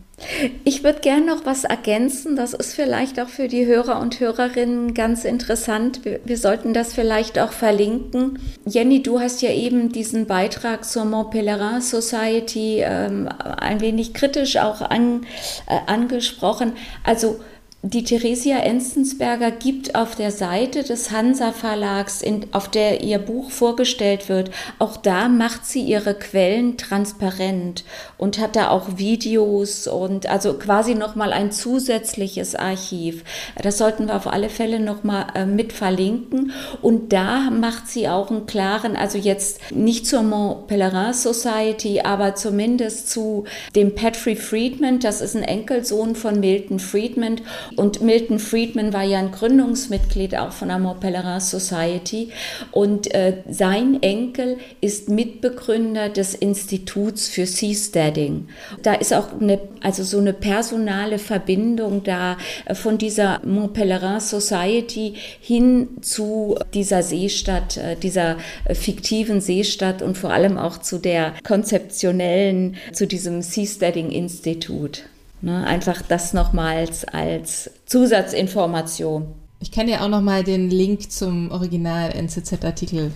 [0.64, 2.37] Ich würde gerne noch was ergänzen.
[2.37, 6.04] Das ist vielleicht auch für die Hörer und Hörerinnen ganz interessant.
[6.04, 8.38] Wir, wir, sollten das vielleicht auch verlinken.
[8.66, 14.56] Jenny, du hast ja eben diesen Beitrag zur Mont Pelerin Society ähm, ein wenig kritisch
[14.56, 15.24] auch an,
[15.66, 16.72] äh, angesprochen.
[17.04, 17.40] Also
[17.83, 23.53] die Theresia Enzensberger gibt auf der Seite des Hansa Verlags, in, auf der ihr Buch
[23.53, 27.85] vorgestellt wird, auch da macht sie ihre Quellen transparent
[28.17, 33.22] und hat da auch Videos und also quasi nochmal ein zusätzliches Archiv.
[33.62, 36.51] Das sollten wir auf alle Fälle nochmal äh, mit verlinken.
[36.83, 42.35] Und da macht sie auch einen klaren, also jetzt nicht zur Mont Pelerin Society, aber
[42.35, 43.45] zumindest zu
[43.76, 47.41] dem Patrick Friedman, das ist ein Enkelsohn von Milton Friedman
[47.77, 52.31] Und Milton Friedman war ja ein Gründungsmitglied auch von der Mont Pelerin Society.
[52.73, 58.49] Und äh, sein Enkel ist Mitbegründer des Instituts für Seasteading.
[58.83, 64.21] Da ist auch eine, also so eine personale Verbindung da äh, von dieser Mont Pelerin
[64.21, 70.99] Society hin zu dieser Seestadt, äh, dieser äh, fiktiven Seestadt und vor allem auch zu
[70.99, 75.05] der konzeptionellen, zu diesem Seasteading-Institut.
[75.41, 79.34] Ne, einfach das nochmals als Zusatzinformation.
[79.61, 83.12] Ich kann ja auch nochmal den Link zum Original NZZ-Artikel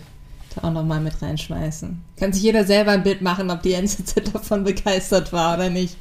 [0.55, 2.03] da auch nochmal mit reinschmeißen.
[2.17, 5.97] Kann sich jeder selber ein Bild machen, ob die NZZ davon begeistert war oder nicht.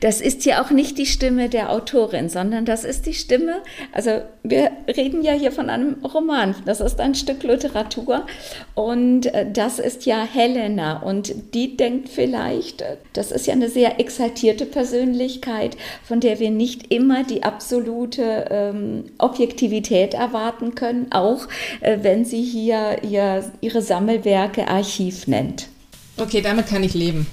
[0.00, 3.62] Das ist ja auch nicht die Stimme der Autorin, sondern das ist die Stimme,
[3.92, 8.26] also wir reden ja hier von einem Roman, das ist ein Stück Literatur
[8.74, 13.68] und äh, das ist ja Helena und die denkt vielleicht, äh, das ist ja eine
[13.68, 21.48] sehr exaltierte Persönlichkeit, von der wir nicht immer die absolute ähm, Objektivität erwarten können, auch
[21.80, 25.68] äh, wenn sie hier ihr, ihre Sammelwerke Archiv nennt.
[26.16, 27.26] Okay, damit kann ich leben.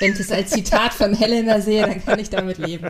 [0.00, 2.88] Wenn ich das als Zitat von Helena sehe, dann kann ich damit leben.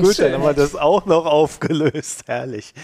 [0.00, 2.24] Gut, dann haben wir das auch noch aufgelöst.
[2.26, 2.74] Herrlich.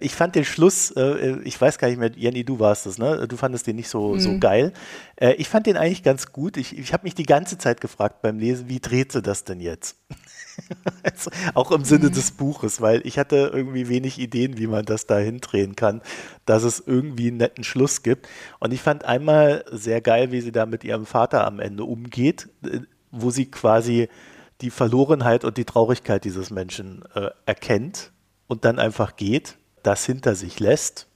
[0.00, 3.26] Ich fand den Schluss, äh, ich weiß gar nicht mehr, Jenny, du warst es, ne?
[3.28, 4.20] Du fandest den nicht so, mhm.
[4.20, 4.72] so geil.
[5.16, 6.56] Äh, ich fand den eigentlich ganz gut.
[6.56, 9.60] Ich, ich habe mich die ganze Zeit gefragt beim Lesen, wie dreht sie das denn
[9.60, 9.96] jetzt?
[11.02, 15.06] also, auch im Sinne des Buches, weil ich hatte irgendwie wenig Ideen, wie man das
[15.06, 16.02] da hindrehen kann,
[16.46, 18.28] dass es irgendwie einen netten Schluss gibt.
[18.60, 22.48] Und ich fand einmal sehr geil, wie sie da mit ihrem Vater am Ende umgeht,
[22.64, 22.80] äh,
[23.10, 24.08] wo sie quasi
[24.60, 28.12] die Verlorenheit und die Traurigkeit dieses Menschen äh, erkennt
[28.46, 31.08] und dann einfach geht, das hinter sich lässt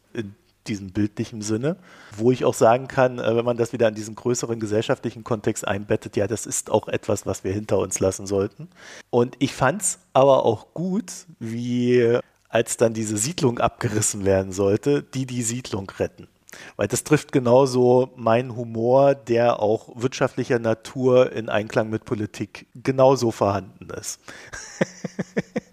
[0.68, 1.76] diesem bildlichen Sinne,
[2.16, 5.66] wo ich auch sagen kann, äh, wenn man das wieder in diesen größeren gesellschaftlichen Kontext
[5.66, 8.68] einbettet, ja, das ist auch etwas, was wir hinter uns lassen sollten.
[9.10, 15.02] Und ich fand es aber auch gut, wie als dann diese Siedlung abgerissen werden sollte,
[15.02, 16.28] die die Siedlung retten.
[16.76, 23.30] Weil das trifft genauso meinen Humor, der auch wirtschaftlicher Natur in Einklang mit Politik genauso
[23.30, 24.20] vorhanden ist.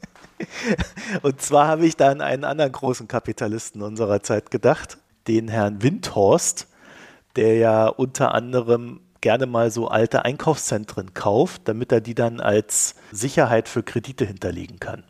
[1.22, 4.98] Und zwar habe ich da an einen anderen großen Kapitalisten unserer Zeit gedacht,
[5.28, 6.68] den Herrn Windhorst,
[7.36, 12.96] der ja unter anderem gerne mal so alte Einkaufszentren kauft, damit er die dann als
[13.12, 15.04] Sicherheit für Kredite hinterlegen kann.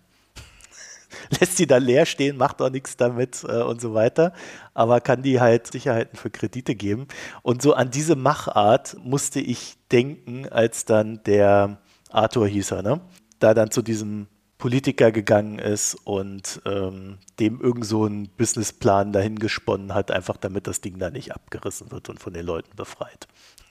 [1.39, 4.33] Lässt die da leer stehen, macht auch nichts damit äh, und so weiter,
[4.73, 7.07] aber kann die halt Sicherheiten für Kredite geben.
[7.41, 11.79] Und so an diese Machart musste ich denken, als dann der
[12.09, 13.01] Arthur hieß er, ne?
[13.39, 14.27] Da dann zu diesem
[14.57, 20.67] Politiker gegangen ist und ähm, dem irgend so einen Businessplan dahin gesponnen hat, einfach damit
[20.67, 23.27] das Ding da nicht abgerissen wird und von den Leuten befreit.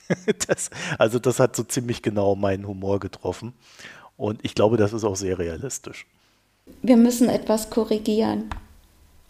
[0.47, 3.55] das, also das hat so ziemlich genau meinen Humor getroffen
[4.17, 6.07] und ich glaube, das ist auch sehr realistisch.
[6.83, 8.51] Wir müssen etwas korrigieren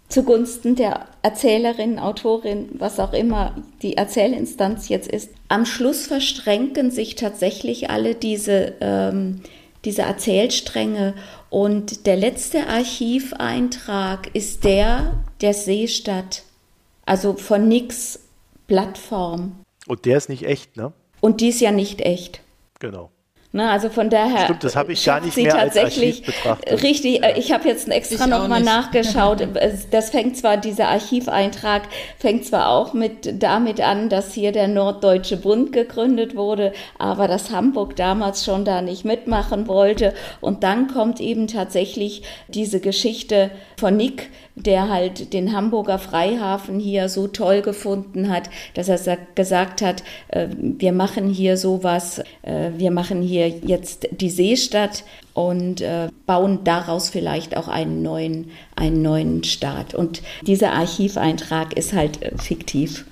[0.08, 5.30] zugunsten der Erzählerin, Autorin, was auch immer die Erzählinstanz jetzt ist.
[5.48, 9.40] Am Schluss verstrenken sich tatsächlich alle diese ähm,
[9.84, 11.14] diese Erzählstränge.
[11.54, 16.42] Und der letzte Archiveintrag ist der der Seestadt,
[17.06, 18.18] also von Nix
[18.66, 19.60] Plattform.
[19.86, 20.92] Und der ist nicht echt, ne?
[21.20, 22.40] Und die ist ja nicht echt.
[22.80, 23.12] Genau.
[23.56, 24.46] Na, also von daher.
[24.46, 26.82] Stimmt, das habe ich gar nicht mehr tatsächlich als betrachtet.
[26.82, 27.36] Richtig, ja.
[27.36, 29.46] ich habe jetzt extra nochmal nachgeschaut.
[29.92, 31.82] Das fängt zwar, dieser Archiveintrag
[32.18, 37.52] fängt zwar auch mit damit an, dass hier der Norddeutsche Bund gegründet wurde, aber dass
[37.52, 40.14] Hamburg damals schon da nicht mitmachen wollte.
[40.40, 47.08] Und dann kommt eben tatsächlich diese Geschichte von Nick, der halt den Hamburger Freihafen hier
[47.08, 52.90] so toll gefunden hat, dass er gesagt hat, äh, wir machen hier sowas, äh, wir
[52.90, 59.42] machen hier jetzt die Seestadt und äh, bauen daraus vielleicht auch einen neuen, einen neuen
[59.42, 59.94] Staat.
[59.94, 63.04] Und dieser Archiveintrag ist halt fiktiv.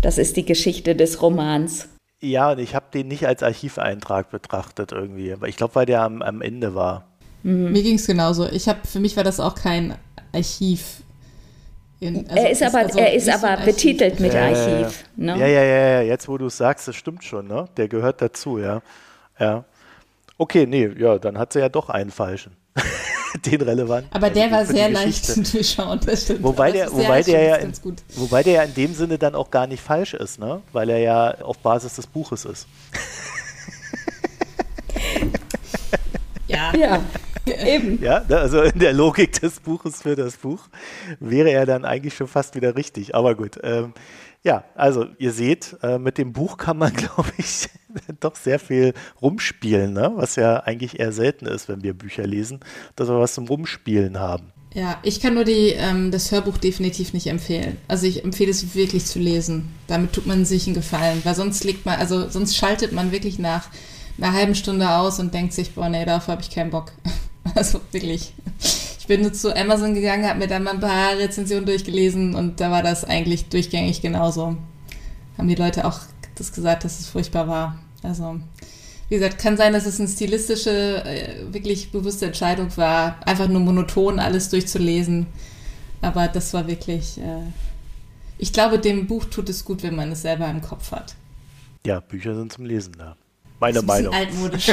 [0.00, 1.88] Das ist die Geschichte des Romans.
[2.20, 6.02] Ja, und ich habe den nicht als Archiveintrag betrachtet irgendwie, aber ich glaube, weil der
[6.02, 7.06] am, am Ende war.
[7.42, 7.72] Mhm.
[7.72, 8.46] Mir ging es genauso.
[8.46, 9.94] Ich habe, für mich war das auch kein
[10.32, 11.02] Archiv.
[12.00, 15.04] In, also er ist aber, also er ist aber betitelt mit Archiv.
[15.16, 15.36] Ne?
[15.38, 17.68] Ja, ja, ja, ja, jetzt wo du es sagst, das stimmt schon, ne?
[17.76, 18.82] Der gehört dazu, ja.
[19.38, 19.64] Ja.
[20.36, 22.56] Okay, nee, ja, dann hat sie ja doch einen falschen.
[23.46, 24.06] den relevant.
[24.10, 26.42] Aber also der war sehr leicht zu durchschauen, das stimmt.
[26.42, 27.72] Wobei der, wobei, der ja in,
[28.14, 30.62] wobei der ja in dem Sinne dann auch gar nicht falsch ist, ne?
[30.72, 32.66] Weil er ja auf Basis des Buches ist.
[36.46, 36.74] ja.
[36.76, 37.00] ja.
[37.66, 38.02] Eben.
[38.02, 40.68] Ja, also in der Logik des Buches für das Buch
[41.20, 43.14] wäre er dann eigentlich schon fast wieder richtig.
[43.14, 43.58] Aber gut.
[43.62, 43.92] Ähm,
[44.44, 47.68] Ja, also ihr seht, äh, mit dem Buch kann man, glaube ich,
[48.20, 50.12] doch sehr viel rumspielen, ne?
[50.14, 52.60] was ja eigentlich eher selten ist, wenn wir Bücher lesen,
[52.94, 54.52] dass wir was zum Rumspielen haben.
[54.74, 57.78] Ja, ich kann nur die, ähm, das Hörbuch definitiv nicht empfehlen.
[57.88, 59.74] Also ich empfehle es wirklich zu lesen.
[59.86, 63.38] Damit tut man sich einen Gefallen, weil sonst legt man, also sonst schaltet man wirklich
[63.38, 63.68] nach
[64.18, 66.92] einer halben Stunde aus und denkt sich, boah, nee, darauf habe ich keinen Bock.
[67.54, 68.32] Also wirklich.
[68.98, 72.60] Ich bin nur zu Amazon gegangen, habe mir dann mal ein paar Rezensionen durchgelesen und
[72.60, 74.56] da war das eigentlich durchgängig genauso.
[75.38, 76.00] Haben die Leute auch
[76.34, 77.78] das gesagt, dass es furchtbar war.
[78.02, 78.38] Also
[79.08, 83.60] wie gesagt, kann sein, dass es eine stilistische, äh, wirklich bewusste Entscheidung war, einfach nur
[83.60, 85.26] monoton alles durchzulesen.
[86.02, 87.42] Aber das war wirklich, äh,
[88.36, 91.14] ich glaube, dem Buch tut es gut, wenn man es selber im Kopf hat.
[91.86, 93.16] Ja, Bücher sind zum Lesen da.
[93.60, 94.14] Meine Meinung.
[94.14, 94.70] altmodisch.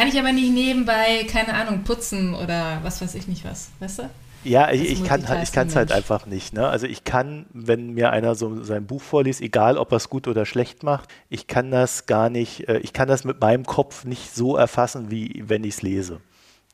[0.00, 3.98] kann ich aber nicht nebenbei, keine Ahnung, putzen oder was weiß ich nicht was, weißt
[3.98, 4.02] du?
[4.44, 6.54] Ja, ich, ich kann halt, ich kann es halt einfach nicht.
[6.54, 6.66] Ne?
[6.66, 10.26] Also ich kann, wenn mir einer so sein Buch vorliest, egal ob er es gut
[10.26, 14.06] oder schlecht macht, ich kann das gar nicht, äh, ich kann das mit meinem Kopf
[14.06, 16.20] nicht so erfassen, wie wenn ich es lese.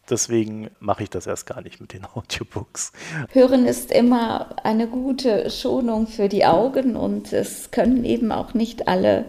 [0.09, 2.93] Deswegen mache ich das erst gar nicht mit den Audiobooks.
[3.33, 8.87] Hören ist immer eine gute Schonung für die Augen und es können eben auch nicht
[8.87, 9.25] alle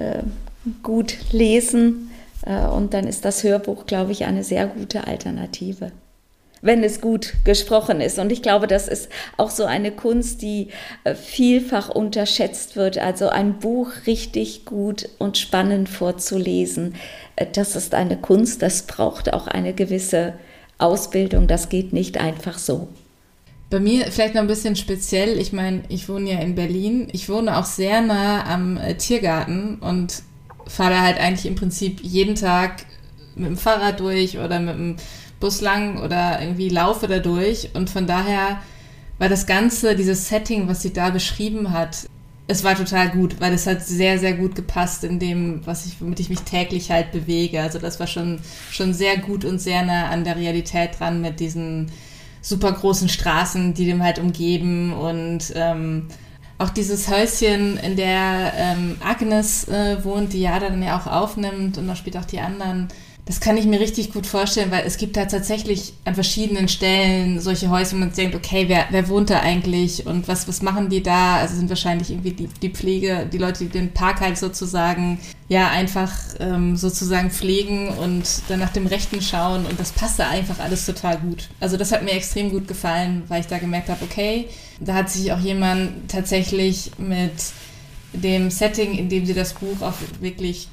[0.00, 0.24] äh,
[0.82, 2.10] gut lesen.
[2.44, 5.92] Äh, und dann ist das Hörbuch, glaube ich, eine sehr gute Alternative
[6.60, 8.18] wenn es gut gesprochen ist.
[8.18, 10.68] Und ich glaube, das ist auch so eine Kunst, die
[11.04, 12.98] äh, vielfach unterschätzt wird.
[12.98, 16.94] Also ein Buch richtig gut und spannend vorzulesen,
[17.36, 20.34] äh, das ist eine Kunst, das braucht auch eine gewisse
[20.78, 22.88] Ausbildung, das geht nicht einfach so.
[23.70, 25.38] Bei mir vielleicht noch ein bisschen speziell.
[25.38, 27.08] Ich meine, ich wohne ja in Berlin.
[27.12, 30.22] Ich wohne auch sehr nah am Tiergarten und
[30.68, 32.86] fahre da halt eigentlich im Prinzip jeden Tag
[33.34, 34.96] mit dem Fahrrad durch oder mit dem
[35.40, 37.70] Bus lang oder irgendwie laufe da durch.
[37.74, 38.60] Und von daher
[39.18, 42.08] war das Ganze, dieses Setting, was sie da beschrieben hat,
[42.50, 46.00] es war total gut, weil es hat sehr, sehr gut gepasst in dem, was ich,
[46.00, 47.60] womit ich mich täglich halt bewege.
[47.60, 48.40] Also das war schon,
[48.70, 51.92] schon sehr gut und sehr nah an der Realität dran mit diesen
[52.40, 56.06] super großen Straßen, die dem halt umgeben und ähm,
[56.58, 61.78] auch dieses Häuschen, in der ähm, Agnes äh, wohnt, die ja dann ja auch aufnimmt
[61.78, 62.88] und noch später auch die anderen
[63.28, 67.40] das kann ich mir richtig gut vorstellen, weil es gibt da tatsächlich an verschiedenen Stellen
[67.40, 70.88] solche Häuser, wo man denkt, okay, wer, wer wohnt da eigentlich und was, was machen
[70.88, 71.36] die da?
[71.36, 75.68] Also sind wahrscheinlich irgendwie die, die Pflege, die Leute, die den Park halt sozusagen, ja,
[75.68, 76.10] einfach
[76.40, 80.86] ähm, sozusagen pflegen und dann nach dem Rechten schauen und das passt da einfach alles
[80.86, 81.50] total gut.
[81.60, 84.46] Also das hat mir extrem gut gefallen, weil ich da gemerkt habe, okay,
[84.80, 87.34] da hat sich auch jemand tatsächlich mit
[88.14, 90.68] dem Setting, in dem sie das Buch auch wirklich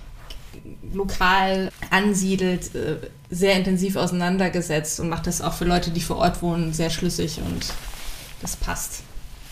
[0.94, 2.98] lokal ansiedelt, äh,
[3.30, 7.40] sehr intensiv auseinandergesetzt und macht das auch für Leute, die vor Ort wohnen, sehr schlüssig
[7.46, 7.74] und
[8.42, 9.04] das passt.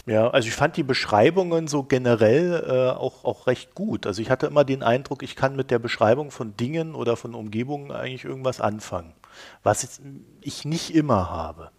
[0.06, 4.06] Ja, also ich fand die Beschreibungen so generell äh, auch, auch recht gut.
[4.06, 7.34] Also ich hatte immer den Eindruck, ich kann mit der Beschreibung von Dingen oder von
[7.34, 9.14] Umgebungen eigentlich irgendwas anfangen,
[9.64, 10.02] was
[10.42, 11.70] ich nicht immer habe.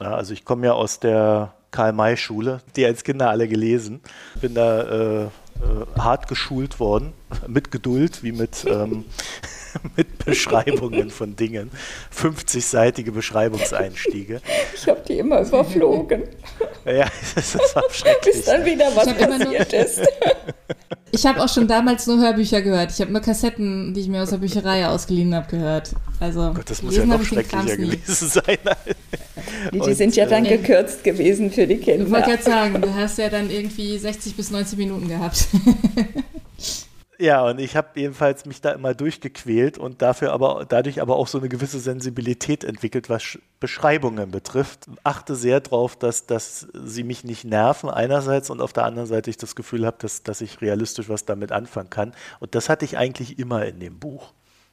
[0.00, 4.00] Ja, also ich komme ja aus der Karl-May-Schule, die als Kinder alle gelesen.
[4.40, 5.28] Bin da äh,
[5.96, 7.12] hart geschult worden,
[7.46, 9.04] mit Geduld, wie mit, ähm,
[9.96, 11.70] mit Beschreibungen von Dingen.
[12.14, 14.40] 50-seitige Beschreibungseinstiege.
[14.74, 16.22] Ich habe die immer überflogen.
[16.84, 18.34] Ja, das ist schrecklich.
[18.34, 20.02] Bis dann wieder was passiert ist.
[21.10, 22.90] Ich habe auch schon damals nur Hörbücher gehört.
[22.90, 25.90] Ich habe nur Kassetten, die ich mir aus der Bücherei ausgeliehen habe, gehört.
[26.20, 28.58] Also, Gott, das muss ja noch schrecklicher gewesen sein.
[29.72, 32.06] Die, die sind ja dann gekürzt gewesen für die Kinder.
[32.06, 35.46] Ich wollte gerade sagen, du hast ja dann irgendwie 60 bis 90 Minuten gehabt.
[37.18, 41.28] Ja, und ich habe jedenfalls mich da immer durchgequält und dafür aber dadurch aber auch
[41.28, 44.86] so eine gewisse Sensibilität entwickelt, was Beschreibungen betrifft.
[45.04, 49.30] Achte sehr darauf, dass, dass sie mich nicht nerven einerseits und auf der anderen Seite
[49.30, 52.14] ich das Gefühl habe, dass, dass ich realistisch was damit anfangen kann.
[52.40, 54.32] Und das hatte ich eigentlich immer in dem Buch.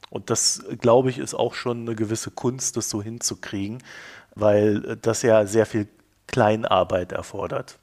[0.10, 3.84] Und das, glaube ich, ist auch schon eine gewisse Kunst, das so hinzukriegen,
[4.36, 5.88] weil das ja sehr viel
[6.28, 7.78] Kleinarbeit erfordert.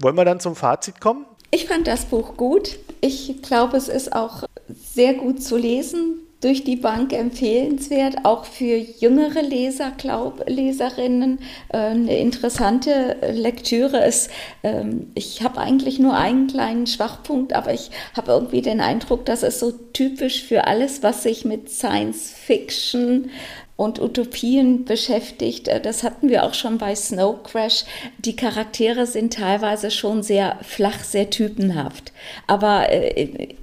[0.00, 1.26] Wollen wir dann zum Fazit kommen?
[1.50, 2.78] Ich fand das Buch gut.
[3.00, 8.76] Ich glaube, es ist auch sehr gut zu lesen, durch die Bank empfehlenswert, auch für
[8.76, 11.40] jüngere Leser, glaub, Leserinnen
[11.70, 14.30] äh, eine interessante Lektüre ist.
[14.62, 19.42] Ähm, ich habe eigentlich nur einen kleinen Schwachpunkt, aber ich habe irgendwie den Eindruck, dass
[19.42, 23.30] es so typisch für alles, was sich mit Science Fiction
[23.78, 25.68] und Utopien beschäftigt.
[25.68, 27.84] Äh, das hatten wir auch schon bei Snow Crash.
[28.18, 32.12] Die Charaktere sind teilweise schon sehr flach, sehr typenhaft.
[32.48, 33.54] Aber äh,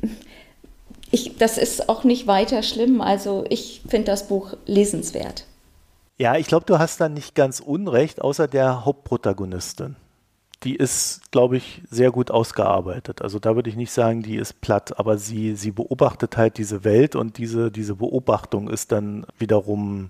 [1.11, 3.01] ich, das ist auch nicht weiter schlimm.
[3.01, 5.45] Also ich finde das Buch lesenswert.
[6.18, 9.97] Ja, ich glaube, du hast da nicht ganz unrecht, außer der Hauptprotagonistin.
[10.64, 13.22] Die ist, glaube ich, sehr gut ausgearbeitet.
[13.22, 16.84] Also da würde ich nicht sagen, die ist platt, aber sie, sie beobachtet halt diese
[16.84, 20.10] Welt und diese, diese Beobachtung ist dann wiederum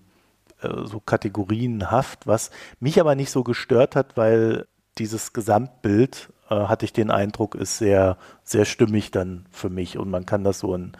[0.61, 4.67] äh, so kategorienhaft, was mich aber nicht so gestört hat, weil
[4.97, 10.09] dieses Gesamtbild, äh, hatte ich den Eindruck, ist sehr, sehr stimmig dann für mich und
[10.09, 10.93] man kann das so in,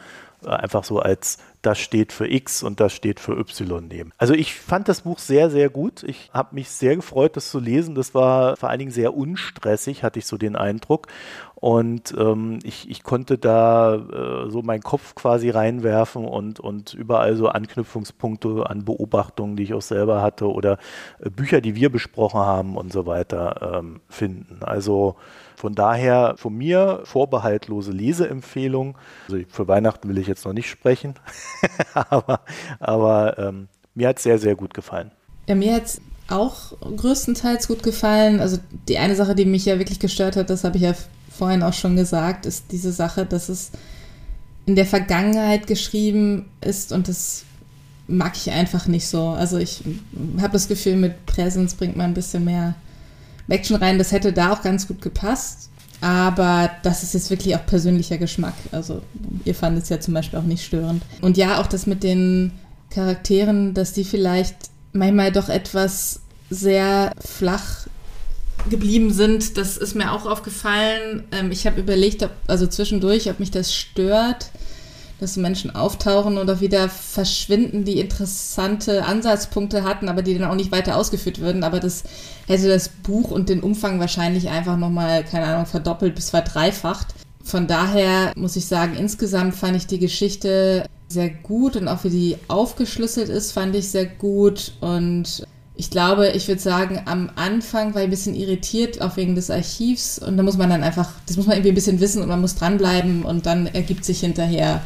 [0.45, 4.11] einfach so als das steht für X und das steht für Y nehmen.
[4.17, 6.03] Also ich fand das Buch sehr, sehr gut.
[6.03, 7.95] Ich habe mich sehr gefreut, das zu lesen.
[7.95, 11.07] Das war vor allen Dingen sehr unstressig, hatte ich so den Eindruck.
[11.55, 17.35] Und ähm, ich, ich konnte da äh, so meinen Kopf quasi reinwerfen und, und überall
[17.35, 20.77] so Anknüpfungspunkte an Beobachtungen, die ich auch selber hatte oder
[21.19, 24.59] äh, Bücher, die wir besprochen haben und so weiter ähm, finden.
[24.61, 25.15] Also
[25.66, 28.95] von daher von mir vorbehaltlose Leseempfehlung.
[29.28, 31.16] Also für Weihnachten will ich jetzt noch nicht sprechen,
[31.95, 32.41] aber,
[32.80, 35.09] aber ähm, mir hat es sehr, sehr gut gefallen.
[35.47, 38.41] Ja, mir hat es auch größtenteils gut gefallen.
[38.41, 40.93] Also die eine Sache, die mich ja wirklich gestört hat, das habe ich ja
[41.36, 43.72] vorhin auch schon gesagt, ist diese Sache, dass es
[44.68, 47.43] in der Vergangenheit geschrieben ist und das
[48.05, 49.30] mag ich einfach nicht so.
[49.30, 49.84] Also ich
[50.39, 52.76] habe das Gefühl, mit Präsenz bringt man ein bisschen mehr
[53.47, 53.97] Action rein.
[53.97, 55.69] Das hätte da auch ganz gut gepasst.
[56.01, 58.53] Aber das ist jetzt wirklich auch persönlicher Geschmack.
[58.71, 59.01] Also
[59.45, 61.03] ihr fandet es ja zum Beispiel auch nicht störend.
[61.21, 62.51] Und ja, auch das mit den
[62.89, 64.55] Charakteren, dass die vielleicht
[64.93, 67.87] manchmal doch etwas sehr flach
[68.69, 71.23] geblieben sind, das ist mir auch aufgefallen.
[71.31, 74.49] Ähm, ich habe überlegt, ob, also zwischendurch, ob mich das stört,
[75.26, 80.71] dass Menschen auftauchen oder wieder verschwinden, die interessante Ansatzpunkte hatten, aber die dann auch nicht
[80.71, 81.63] weiter ausgeführt würden.
[81.63, 82.03] Aber das
[82.45, 87.07] hätte das Buch und den Umfang wahrscheinlich einfach nochmal, keine Ahnung, verdoppelt bis verdreifacht.
[87.43, 92.09] Von daher muss ich sagen, insgesamt fand ich die Geschichte sehr gut und auch wie
[92.09, 94.73] die aufgeschlüsselt ist, fand ich sehr gut.
[94.80, 95.43] Und
[95.76, 99.49] ich glaube, ich würde sagen, am Anfang war ich ein bisschen irritiert, auch wegen des
[99.49, 100.19] Archivs.
[100.19, 102.41] Und da muss man dann einfach, das muss man irgendwie ein bisschen wissen und man
[102.41, 104.82] muss dranbleiben und dann ergibt sich hinterher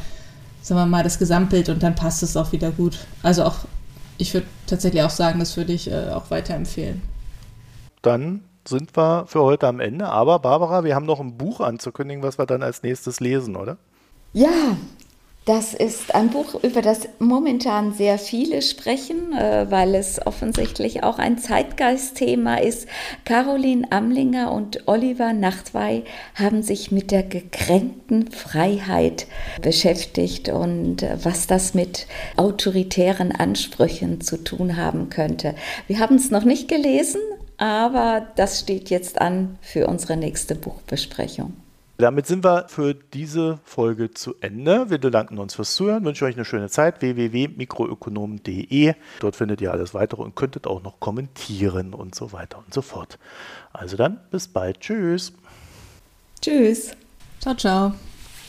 [0.62, 2.97] sagen wir mal, das Gesamtbild und dann passt es auch wieder gut.
[3.24, 3.60] Also auch,
[4.18, 7.01] ich würde tatsächlich auch sagen, das würde ich äh, auch weiterempfehlen.
[8.01, 10.07] Dann sind wir für heute am Ende.
[10.07, 13.78] Aber Barbara, wir haben noch ein Buch anzukündigen, was wir dann als nächstes lesen, oder?
[14.34, 14.78] Ja,
[15.50, 21.18] das ist ein Buch, über das momentan sehr viele sprechen, äh, weil es offensichtlich auch
[21.18, 22.88] ein Zeitgeistthema ist.
[23.26, 26.04] Caroline Amlinger und Oliver Nachtwey
[26.36, 29.26] haben sich mit der gekränkten Freiheit
[29.60, 32.06] beschäftigt und äh, was das mit
[32.38, 35.56] autoritären Ansprüchen zu tun haben könnte.
[35.88, 37.22] Wir haben es noch nicht gelesen,
[37.58, 41.54] aber das steht jetzt an für unsere nächste Buchbesprechung.
[42.00, 44.89] Damit sind wir für diese Folge zu Ende.
[44.89, 47.02] Wir bedanken uns fürs Zuhören, wünschen euch eine schöne Zeit.
[47.02, 48.93] www.mikroökonomen.de.
[49.20, 52.82] Dort findet ihr alles weitere und könntet auch noch kommentieren und so weiter und so
[52.82, 53.20] fort.
[53.74, 54.80] Also dann, bis bald.
[54.80, 55.34] Tschüss.
[56.41, 56.91] Tschüss.
[57.41, 57.93] Ciao, ciao.